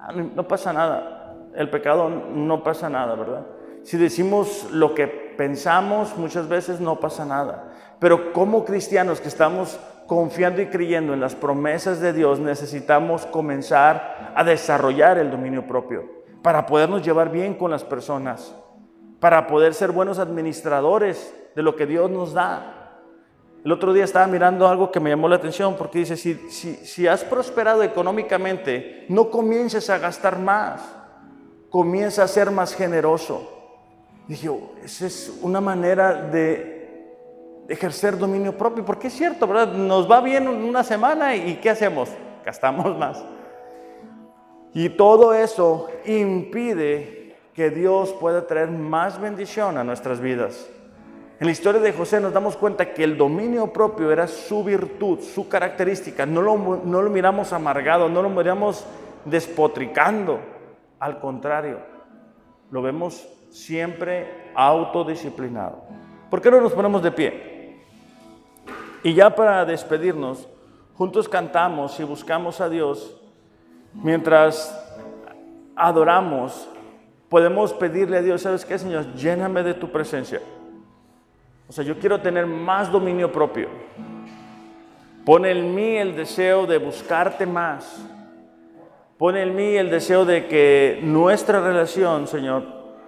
ah, 0.00 0.14
no 0.14 0.48
pasa 0.48 0.72
nada, 0.72 1.36
el 1.54 1.68
pecado 1.68 2.08
no 2.08 2.64
pasa 2.64 2.88
nada, 2.88 3.14
¿verdad? 3.16 3.46
Si 3.82 3.98
decimos 3.98 4.66
lo 4.72 4.94
que 4.94 5.06
pensamos, 5.08 6.16
muchas 6.16 6.48
veces 6.48 6.80
no 6.80 6.98
pasa 6.98 7.26
nada. 7.26 7.64
Pero 7.98 8.32
como 8.32 8.64
cristianos 8.64 9.20
que 9.20 9.28
estamos 9.28 9.78
confiando 10.06 10.62
y 10.62 10.68
creyendo 10.68 11.12
en 11.12 11.20
las 11.20 11.34
promesas 11.34 12.00
de 12.00 12.14
Dios, 12.14 12.40
necesitamos 12.40 13.26
comenzar 13.26 14.32
a 14.34 14.42
desarrollar 14.42 15.18
el 15.18 15.30
dominio 15.30 15.66
propio 15.66 16.06
para 16.40 16.64
podernos 16.64 17.02
llevar 17.02 17.30
bien 17.30 17.52
con 17.52 17.70
las 17.70 17.84
personas, 17.84 18.54
para 19.26 19.48
poder 19.48 19.74
ser 19.74 19.90
buenos 19.90 20.20
administradores 20.20 21.34
de 21.56 21.60
lo 21.60 21.74
que 21.74 21.84
Dios 21.84 22.08
nos 22.08 22.32
da. 22.32 23.00
El 23.64 23.72
otro 23.72 23.92
día 23.92 24.04
estaba 24.04 24.28
mirando 24.28 24.68
algo 24.68 24.92
que 24.92 25.00
me 25.00 25.10
llamó 25.10 25.28
la 25.28 25.34
atención 25.34 25.74
porque 25.76 25.98
dice, 25.98 26.16
si, 26.16 26.36
si, 26.36 27.08
has 27.08 27.24
prosperado 27.24 27.82
económicamente, 27.82 29.04
no 29.08 29.28
comiences 29.28 29.90
a 29.90 29.98
gastar 29.98 30.38
más, 30.38 30.80
comienza 31.70 32.22
a 32.22 32.28
ser 32.28 32.52
más 32.52 32.72
generoso. 32.72 33.50
Dije, 34.28 34.48
esa 34.84 35.06
es 35.06 35.36
una 35.42 35.60
manera 35.60 36.14
de 36.14 37.64
ejercer 37.68 38.16
dominio 38.16 38.56
propio, 38.56 38.84
porque 38.84 39.08
es 39.08 39.14
cierto, 39.14 39.48
¿verdad? 39.48 39.72
Nos 39.72 40.08
va 40.08 40.20
bien 40.20 40.46
una 40.46 40.84
semana 40.84 41.34
y 41.34 41.56
¿qué 41.56 41.70
hacemos? 41.70 42.10
Gastamos 42.44 42.96
más. 42.96 43.24
Y 44.72 44.88
todo 44.90 45.34
eso 45.34 45.88
impide 46.04 47.15
que 47.56 47.70
Dios 47.70 48.12
pueda 48.20 48.46
traer 48.46 48.70
más 48.70 49.18
bendición 49.18 49.78
a 49.78 49.82
nuestras 49.82 50.20
vidas. 50.20 50.68
En 51.40 51.46
la 51.46 51.52
historia 51.52 51.80
de 51.80 51.94
José 51.94 52.20
nos 52.20 52.34
damos 52.34 52.54
cuenta 52.54 52.92
que 52.92 53.02
el 53.02 53.16
dominio 53.16 53.72
propio 53.72 54.12
era 54.12 54.28
su 54.28 54.62
virtud, 54.62 55.20
su 55.20 55.48
característica. 55.48 56.26
No 56.26 56.42
lo, 56.42 56.82
no 56.84 57.00
lo 57.00 57.08
miramos 57.08 57.54
amargado, 57.54 58.10
no 58.10 58.20
lo 58.20 58.28
miramos 58.28 58.84
despotricando. 59.24 60.38
Al 60.98 61.18
contrario, 61.18 61.78
lo 62.70 62.82
vemos 62.82 63.26
siempre 63.48 64.52
autodisciplinado. 64.54 65.82
¿Por 66.28 66.42
qué 66.42 66.50
no 66.50 66.60
nos 66.60 66.74
ponemos 66.74 67.02
de 67.02 67.10
pie? 67.10 67.82
Y 69.02 69.14
ya 69.14 69.34
para 69.34 69.64
despedirnos, 69.64 70.46
juntos 70.94 71.26
cantamos 71.26 71.98
y 72.00 72.04
buscamos 72.04 72.60
a 72.60 72.68
Dios 72.68 73.18
mientras 73.94 74.78
adoramos. 75.74 76.68
Podemos 77.28 77.72
pedirle 77.72 78.18
a 78.18 78.22
Dios, 78.22 78.42
¿sabes 78.42 78.64
qué, 78.64 78.78
Señor? 78.78 79.12
Lléname 79.14 79.62
de 79.62 79.74
tu 79.74 79.90
presencia. 79.90 80.40
O 81.68 81.72
sea, 81.72 81.82
yo 81.82 81.98
quiero 81.98 82.20
tener 82.20 82.46
más 82.46 82.90
dominio 82.92 83.32
propio. 83.32 83.68
Pone 85.24 85.50
en 85.50 85.74
mí 85.74 85.96
el 85.96 86.14
deseo 86.14 86.66
de 86.66 86.78
buscarte 86.78 87.44
más. 87.46 88.00
Pone 89.18 89.42
en 89.42 89.56
mí 89.56 89.76
el 89.76 89.90
deseo 89.90 90.24
de 90.24 90.46
que 90.46 91.00
nuestra 91.02 91.60
relación, 91.60 92.28
Señor, 92.28 92.62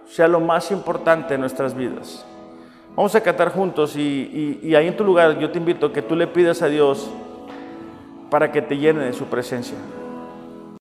sea 0.06 0.26
lo 0.26 0.40
más 0.40 0.72
importante 0.72 1.34
en 1.34 1.40
nuestras 1.40 1.76
vidas. 1.76 2.26
Vamos 2.96 3.14
a 3.14 3.20
cantar 3.20 3.52
juntos 3.52 3.94
y, 3.94 4.58
y 4.60 4.74
ahí 4.74 4.88
en 4.88 4.96
tu 4.96 5.04
lugar 5.04 5.38
yo 5.38 5.52
te 5.52 5.58
invito 5.58 5.86
a 5.86 5.92
que 5.92 6.02
tú 6.02 6.16
le 6.16 6.26
pidas 6.26 6.62
a 6.62 6.66
Dios 6.66 7.08
para 8.30 8.50
que 8.50 8.62
te 8.62 8.76
llene 8.76 9.04
de 9.04 9.12
su 9.12 9.26
presencia. 9.26 9.76